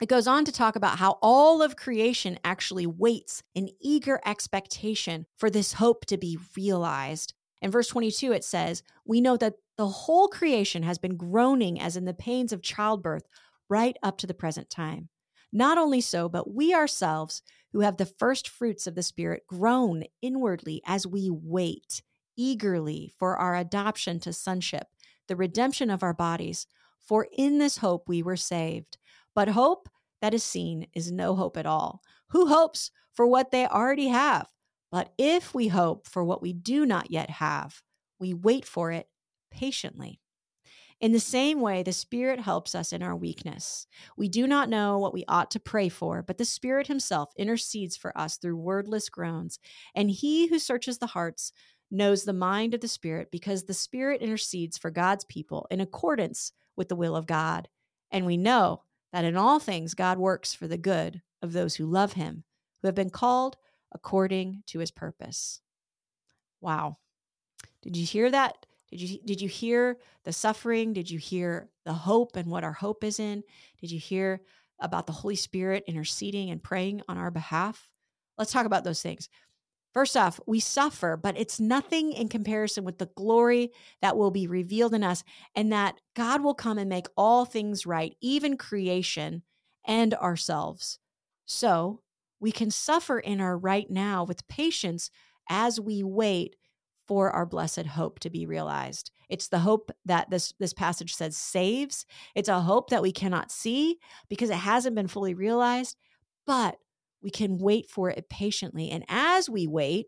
It 0.00 0.08
goes 0.08 0.26
on 0.26 0.44
to 0.46 0.52
talk 0.52 0.74
about 0.74 0.98
how 0.98 1.18
all 1.22 1.62
of 1.62 1.76
creation 1.76 2.38
actually 2.44 2.86
waits 2.86 3.42
in 3.54 3.70
eager 3.80 4.20
expectation 4.26 5.26
for 5.36 5.48
this 5.48 5.74
hope 5.74 6.06
to 6.06 6.16
be 6.16 6.38
realized. 6.56 7.34
In 7.60 7.70
verse 7.70 7.88
22, 7.88 8.32
it 8.32 8.42
says, 8.42 8.82
We 9.04 9.20
know 9.20 9.36
that 9.36 9.54
the 9.76 9.86
whole 9.86 10.28
creation 10.28 10.82
has 10.82 10.98
been 10.98 11.16
groaning 11.16 11.80
as 11.80 11.96
in 11.96 12.04
the 12.04 12.14
pains 12.14 12.52
of 12.52 12.62
childbirth 12.62 13.22
right 13.68 13.96
up 14.02 14.18
to 14.18 14.26
the 14.26 14.34
present 14.34 14.70
time. 14.70 15.08
Not 15.52 15.78
only 15.78 16.00
so, 16.00 16.28
but 16.28 16.52
we 16.52 16.74
ourselves, 16.74 17.42
who 17.72 17.80
have 17.80 17.96
the 17.96 18.06
first 18.06 18.48
fruits 18.48 18.86
of 18.86 18.94
the 18.94 19.02
Spirit, 19.02 19.42
groan 19.46 20.04
inwardly 20.20 20.82
as 20.86 21.06
we 21.06 21.30
wait 21.30 22.02
eagerly 22.36 23.12
for 23.18 23.36
our 23.36 23.56
adoption 23.56 24.18
to 24.20 24.32
sonship, 24.32 24.86
the 25.28 25.36
redemption 25.36 25.90
of 25.90 26.02
our 26.02 26.14
bodies. 26.14 26.66
For 27.00 27.26
in 27.36 27.58
this 27.58 27.78
hope 27.78 28.08
we 28.08 28.22
were 28.22 28.36
saved. 28.36 28.96
But 29.34 29.48
hope 29.48 29.88
that 30.20 30.34
is 30.34 30.44
seen 30.44 30.86
is 30.94 31.10
no 31.10 31.34
hope 31.34 31.56
at 31.56 31.66
all. 31.66 32.00
Who 32.28 32.46
hopes 32.46 32.90
for 33.12 33.26
what 33.26 33.50
they 33.50 33.66
already 33.66 34.08
have? 34.08 34.46
But 34.90 35.12
if 35.18 35.54
we 35.54 35.68
hope 35.68 36.06
for 36.06 36.24
what 36.24 36.42
we 36.42 36.52
do 36.52 36.86
not 36.86 37.10
yet 37.10 37.28
have, 37.28 37.82
we 38.18 38.34
wait 38.34 38.64
for 38.64 38.92
it 38.92 39.08
patiently. 39.50 40.21
In 41.02 41.10
the 41.10 41.18
same 41.18 41.60
way, 41.60 41.82
the 41.82 41.92
Spirit 41.92 42.38
helps 42.38 42.76
us 42.76 42.92
in 42.92 43.02
our 43.02 43.16
weakness. 43.16 43.88
We 44.16 44.28
do 44.28 44.46
not 44.46 44.68
know 44.68 44.98
what 44.98 45.12
we 45.12 45.24
ought 45.26 45.50
to 45.50 45.58
pray 45.58 45.88
for, 45.88 46.22
but 46.22 46.38
the 46.38 46.44
Spirit 46.44 46.86
Himself 46.86 47.32
intercedes 47.36 47.96
for 47.96 48.16
us 48.16 48.36
through 48.36 48.56
wordless 48.56 49.08
groans. 49.08 49.58
And 49.96 50.08
He 50.08 50.46
who 50.46 50.60
searches 50.60 50.98
the 50.98 51.08
hearts 51.08 51.52
knows 51.90 52.22
the 52.22 52.32
mind 52.32 52.72
of 52.72 52.80
the 52.80 52.88
Spirit, 52.88 53.32
because 53.32 53.64
the 53.64 53.74
Spirit 53.74 54.22
intercedes 54.22 54.78
for 54.78 54.92
God's 54.92 55.24
people 55.24 55.66
in 55.72 55.80
accordance 55.80 56.52
with 56.76 56.88
the 56.88 56.96
will 56.96 57.16
of 57.16 57.26
God. 57.26 57.66
And 58.12 58.24
we 58.24 58.36
know 58.36 58.84
that 59.12 59.24
in 59.24 59.36
all 59.36 59.58
things 59.58 59.94
God 59.94 60.18
works 60.18 60.54
for 60.54 60.68
the 60.68 60.78
good 60.78 61.20
of 61.42 61.52
those 61.52 61.74
who 61.74 61.84
love 61.84 62.12
Him, 62.12 62.44
who 62.80 62.86
have 62.86 62.94
been 62.94 63.10
called 63.10 63.56
according 63.90 64.62
to 64.68 64.78
His 64.78 64.92
purpose. 64.92 65.62
Wow. 66.60 66.98
Did 67.82 67.96
you 67.96 68.06
hear 68.06 68.30
that? 68.30 68.66
Did 68.92 69.08
you 69.08 69.18
did 69.24 69.40
you 69.40 69.48
hear 69.48 69.96
the 70.24 70.32
suffering? 70.32 70.92
Did 70.92 71.10
you 71.10 71.18
hear 71.18 71.70
the 71.86 71.94
hope 71.94 72.36
and 72.36 72.50
what 72.50 72.62
our 72.62 72.72
hope 72.72 73.02
is 73.04 73.18
in? 73.18 73.42
Did 73.80 73.90
you 73.90 73.98
hear 73.98 74.42
about 74.80 75.06
the 75.06 75.12
Holy 75.12 75.36
Spirit 75.36 75.84
interceding 75.86 76.50
and 76.50 76.62
praying 76.62 77.00
on 77.08 77.16
our 77.16 77.30
behalf? 77.30 77.88
Let's 78.36 78.52
talk 78.52 78.66
about 78.66 78.84
those 78.84 79.00
things. 79.00 79.30
First 79.94 80.16
off, 80.16 80.40
we 80.46 80.60
suffer, 80.60 81.16
but 81.16 81.38
it's 81.38 81.60
nothing 81.60 82.12
in 82.12 82.28
comparison 82.28 82.84
with 82.84 82.98
the 82.98 83.10
glory 83.14 83.72
that 84.00 84.16
will 84.16 84.30
be 84.30 84.46
revealed 84.46 84.94
in 84.94 85.04
us 85.04 85.24
and 85.54 85.72
that 85.72 86.00
God 86.14 86.42
will 86.42 86.54
come 86.54 86.78
and 86.78 86.88
make 86.88 87.06
all 87.16 87.44
things 87.44 87.86
right, 87.86 88.14
even 88.20 88.56
creation 88.56 89.42
and 89.86 90.14
ourselves. 90.14 90.98
So, 91.46 92.00
we 92.40 92.52
can 92.52 92.70
suffer 92.70 93.18
in 93.18 93.40
our 93.40 93.56
right 93.56 93.88
now 93.88 94.24
with 94.24 94.48
patience 94.48 95.10
as 95.48 95.78
we 95.78 96.02
wait 96.02 96.56
for 97.06 97.30
our 97.30 97.46
blessed 97.46 97.86
hope 97.86 98.20
to 98.20 98.30
be 98.30 98.46
realized. 98.46 99.10
It's 99.28 99.48
the 99.48 99.60
hope 99.60 99.90
that 100.04 100.30
this 100.30 100.52
this 100.58 100.72
passage 100.72 101.14
says 101.14 101.36
saves. 101.36 102.06
It's 102.34 102.48
a 102.48 102.60
hope 102.60 102.90
that 102.90 103.02
we 103.02 103.12
cannot 103.12 103.50
see 103.50 103.98
because 104.28 104.50
it 104.50 104.56
hasn't 104.56 104.94
been 104.94 105.08
fully 105.08 105.34
realized, 105.34 105.96
but 106.46 106.76
we 107.22 107.30
can 107.30 107.58
wait 107.58 107.88
for 107.88 108.10
it 108.10 108.28
patiently. 108.28 108.90
And 108.90 109.04
as 109.08 109.48
we 109.48 109.66
wait, 109.66 110.06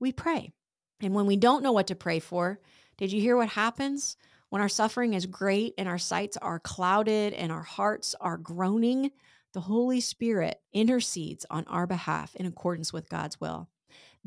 we 0.00 0.12
pray. 0.12 0.52
And 1.00 1.14
when 1.14 1.26
we 1.26 1.36
don't 1.36 1.62
know 1.62 1.72
what 1.72 1.88
to 1.88 1.94
pray 1.94 2.18
for, 2.18 2.58
did 2.96 3.12
you 3.12 3.20
hear 3.20 3.36
what 3.36 3.50
happens? 3.50 4.16
When 4.48 4.62
our 4.62 4.68
suffering 4.68 5.14
is 5.14 5.26
great 5.26 5.74
and 5.76 5.88
our 5.88 5.98
sights 5.98 6.36
are 6.38 6.58
clouded 6.58 7.34
and 7.34 7.52
our 7.52 7.62
hearts 7.62 8.14
are 8.20 8.38
groaning, 8.38 9.10
the 9.52 9.60
Holy 9.60 10.00
Spirit 10.00 10.60
intercedes 10.72 11.44
on 11.50 11.64
our 11.66 11.86
behalf 11.86 12.34
in 12.36 12.46
accordance 12.46 12.92
with 12.92 13.08
God's 13.08 13.40
will. 13.40 13.68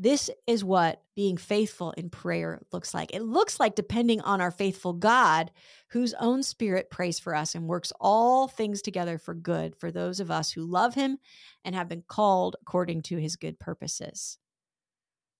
This 0.02 0.30
is 0.46 0.64
what 0.64 1.02
being 1.14 1.36
faithful 1.36 1.90
in 1.90 2.08
prayer 2.08 2.62
looks 2.72 2.94
like. 2.94 3.14
It 3.14 3.20
looks 3.20 3.60
like 3.60 3.74
depending 3.74 4.22
on 4.22 4.40
our 4.40 4.50
faithful 4.50 4.94
God, 4.94 5.50
whose 5.90 6.14
own 6.14 6.42
spirit 6.42 6.88
prays 6.88 7.18
for 7.18 7.34
us 7.34 7.54
and 7.54 7.68
works 7.68 7.92
all 8.00 8.48
things 8.48 8.80
together 8.80 9.18
for 9.18 9.34
good 9.34 9.76
for 9.76 9.90
those 9.90 10.18
of 10.18 10.30
us 10.30 10.52
who 10.52 10.62
love 10.62 10.94
him 10.94 11.18
and 11.66 11.74
have 11.74 11.86
been 11.86 12.02
called 12.08 12.56
according 12.62 13.02
to 13.02 13.18
his 13.18 13.36
good 13.36 13.60
purposes. 13.60 14.38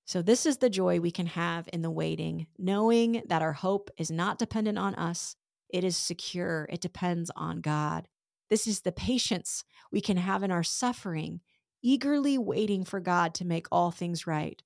So, 0.04 0.20
this 0.20 0.44
is 0.44 0.58
the 0.58 0.68
joy 0.68 1.00
we 1.00 1.10
can 1.10 1.26
have 1.26 1.66
in 1.72 1.80
the 1.80 1.90
waiting, 1.90 2.46
knowing 2.58 3.22
that 3.28 3.40
our 3.40 3.54
hope 3.54 3.90
is 3.96 4.10
not 4.10 4.38
dependent 4.38 4.76
on 4.76 4.94
us, 4.96 5.36
it 5.70 5.84
is 5.84 5.96
secure, 5.96 6.68
it 6.70 6.82
depends 6.82 7.30
on 7.34 7.62
God. 7.62 8.08
This 8.50 8.66
is 8.66 8.82
the 8.82 8.92
patience 8.92 9.64
we 9.90 10.02
can 10.02 10.18
have 10.18 10.42
in 10.42 10.50
our 10.50 10.64
suffering 10.64 11.40
eagerly 11.82 12.38
waiting 12.38 12.84
for 12.84 13.00
God 13.00 13.34
to 13.34 13.44
make 13.44 13.66
all 13.70 13.90
things 13.90 14.26
right. 14.26 14.62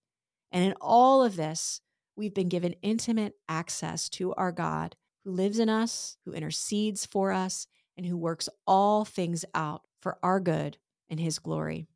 And 0.52 0.64
in 0.64 0.74
all 0.80 1.24
of 1.24 1.36
this, 1.36 1.80
we've 2.16 2.34
been 2.34 2.48
given 2.48 2.74
intimate 2.82 3.34
access 3.48 4.08
to 4.10 4.34
our 4.34 4.52
God 4.52 4.96
who 5.24 5.32
lives 5.32 5.58
in 5.58 5.68
us, 5.68 6.16
who 6.24 6.32
intercedes 6.32 7.06
for 7.06 7.32
us, 7.32 7.66
and 7.96 8.06
who 8.06 8.16
works 8.16 8.48
all 8.66 9.04
things 9.04 9.44
out 9.54 9.82
for 10.00 10.18
our 10.22 10.40
good 10.40 10.78
and 11.08 11.18
his 11.18 11.38
glory. 11.38 11.86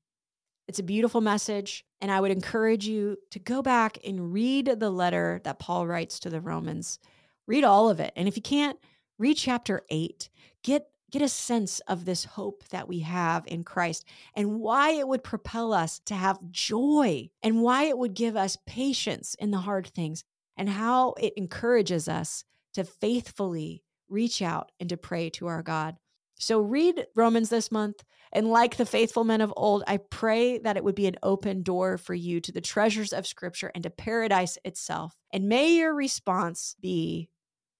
It's 0.66 0.78
a 0.78 0.85
beautiful 0.85 1.20
message, 1.20 1.85
and 2.00 2.11
I 2.11 2.20
would 2.20 2.31
encourage 2.31 2.87
you 2.87 3.16
to 3.31 3.38
go 3.38 3.62
back 3.62 3.98
and 4.07 4.33
read 4.33 4.66
the 4.78 4.90
letter 4.90 5.40
that 5.44 5.59
Paul 5.59 5.87
writes 5.87 6.20
to 6.20 6.31
the 6.31 6.40
Romans. 6.40 6.98
Read 7.46 7.64
all 7.64 7.88
of 7.88 8.00
it. 8.00 8.12
And 8.16 8.28
if 8.28 8.37
you 8.37 8.42
can't, 8.42 8.78
read 9.18 9.38
chapter 9.38 9.83
8. 9.88 10.28
Get 10.62 10.87
get 11.10 11.22
a 11.22 11.28
sense 11.28 11.80
of 11.80 12.04
this 12.04 12.24
hope 12.24 12.64
that 12.68 12.88
we 12.88 13.00
have 13.00 13.44
in 13.46 13.64
Christ 13.64 14.04
and 14.34 14.60
why 14.60 14.92
it 14.92 15.08
would 15.08 15.24
propel 15.24 15.72
us 15.72 16.00
to 16.06 16.14
have 16.14 16.50
joy 16.50 17.30
and 17.42 17.62
why 17.62 17.84
it 17.84 17.96
would 17.96 18.14
give 18.14 18.36
us 18.36 18.58
patience 18.66 19.34
in 19.38 19.50
the 19.50 19.58
hard 19.58 19.86
things 19.86 20.24
and 20.56 20.68
how 20.68 21.14
it 21.18 21.32
encourages 21.36 22.08
us 22.08 22.44
to 22.74 22.84
faithfully 22.84 23.82
reach 24.08 24.42
out 24.42 24.70
and 24.80 24.88
to 24.88 24.96
pray 24.96 25.30
to 25.30 25.46
our 25.46 25.62
God. 25.62 25.96
So 26.38 26.60
read 26.60 27.06
Romans 27.14 27.48
this 27.48 27.72
month. 27.72 28.04
And 28.32 28.50
like 28.50 28.76
the 28.76 28.86
faithful 28.86 29.24
men 29.24 29.40
of 29.40 29.52
old, 29.56 29.82
I 29.86 29.96
pray 29.96 30.58
that 30.58 30.76
it 30.76 30.84
would 30.84 30.94
be 30.94 31.06
an 31.06 31.16
open 31.22 31.62
door 31.62 31.96
for 31.96 32.14
you 32.14 32.40
to 32.42 32.52
the 32.52 32.60
treasures 32.60 33.12
of 33.12 33.26
Scripture 33.26 33.72
and 33.74 33.82
to 33.84 33.90
paradise 33.90 34.58
itself. 34.64 35.16
And 35.32 35.48
may 35.48 35.76
your 35.76 35.94
response 35.94 36.76
be 36.80 37.30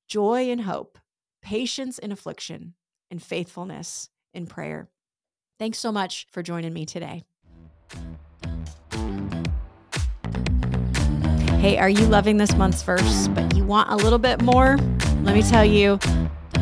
joy 0.09 0.51
and 0.51 0.63
hope, 0.63 0.99
patience 1.43 1.99
in 1.99 2.13
affliction, 2.13 2.75
and 3.11 3.23
faithfulness 3.23 4.11
in 4.35 4.47
prayer. 4.47 4.89
Thanks 5.59 5.79
so 5.79 5.91
much 5.91 6.27
for 6.31 6.43
joining 6.43 6.73
me 6.73 6.87
today. 6.87 7.25
Hey, 11.59 11.77
are 11.77 11.89
you 11.89 12.07
loving 12.07 12.37
this 12.37 12.55
month's 12.55 12.83
verse, 12.83 13.27
but 13.29 13.57
you 13.57 13.65
want 13.65 13.91
a 13.91 13.97
little 13.97 14.21
bit 14.21 14.41
more? 14.41 14.77
Let 15.23 15.35
me 15.35 15.43
tell 15.43 15.65
you, 15.65 15.99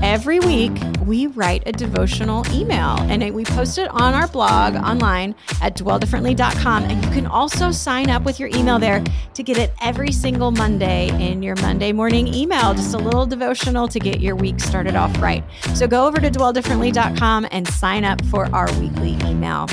every 0.03 0.41
week 0.41 0.73
we 1.07 1.29
write 1.29 1.63
a 1.67 1.73
devotional 1.73 2.45
email 2.53 2.97
and 3.03 3.35
we 3.35 3.45
post 3.45 3.79
it 3.79 3.89
on 3.91 4.15
our 4.15 4.27
blog 4.29 4.75
online 4.75 5.35
at 5.63 5.77
dwelldifferently.com. 5.77 6.85
And 6.85 7.05
you 7.05 7.11
can 7.11 7.27
also 7.27 7.71
sign 7.71 8.11
up 8.11 8.25
with 8.25 8.41
your 8.41 8.49
email 8.51 8.79
there 8.79 9.03
to 9.35 9.43
get 9.43 9.59
it 9.59 9.73
every 9.81 10.13
single 10.13 10.51
Monday 10.51 11.09
in 11.21 11.43
your 11.43 11.57
Monday 11.57 11.93
morning 11.93 12.33
email, 12.33 12.75
just 12.75 12.95
a 12.95 12.99
little 12.99 13.27
devotional 13.27 13.89
to 13.89 13.99
get 13.99 14.21
your 14.21 14.37
week 14.37 14.61
started 14.61 14.97
off 14.97 15.21
right. 15.21 15.45
So 15.75 15.87
go 15.87 16.07
over 16.07 16.21
to 16.21 16.31
dwelldifferently.com 16.31 17.49
and 17.51 17.69
sign 17.69 18.05
up 18.05 18.25
for 18.27 18.53
our 18.55 18.73
weekly 18.79 19.17
email. 19.29 19.67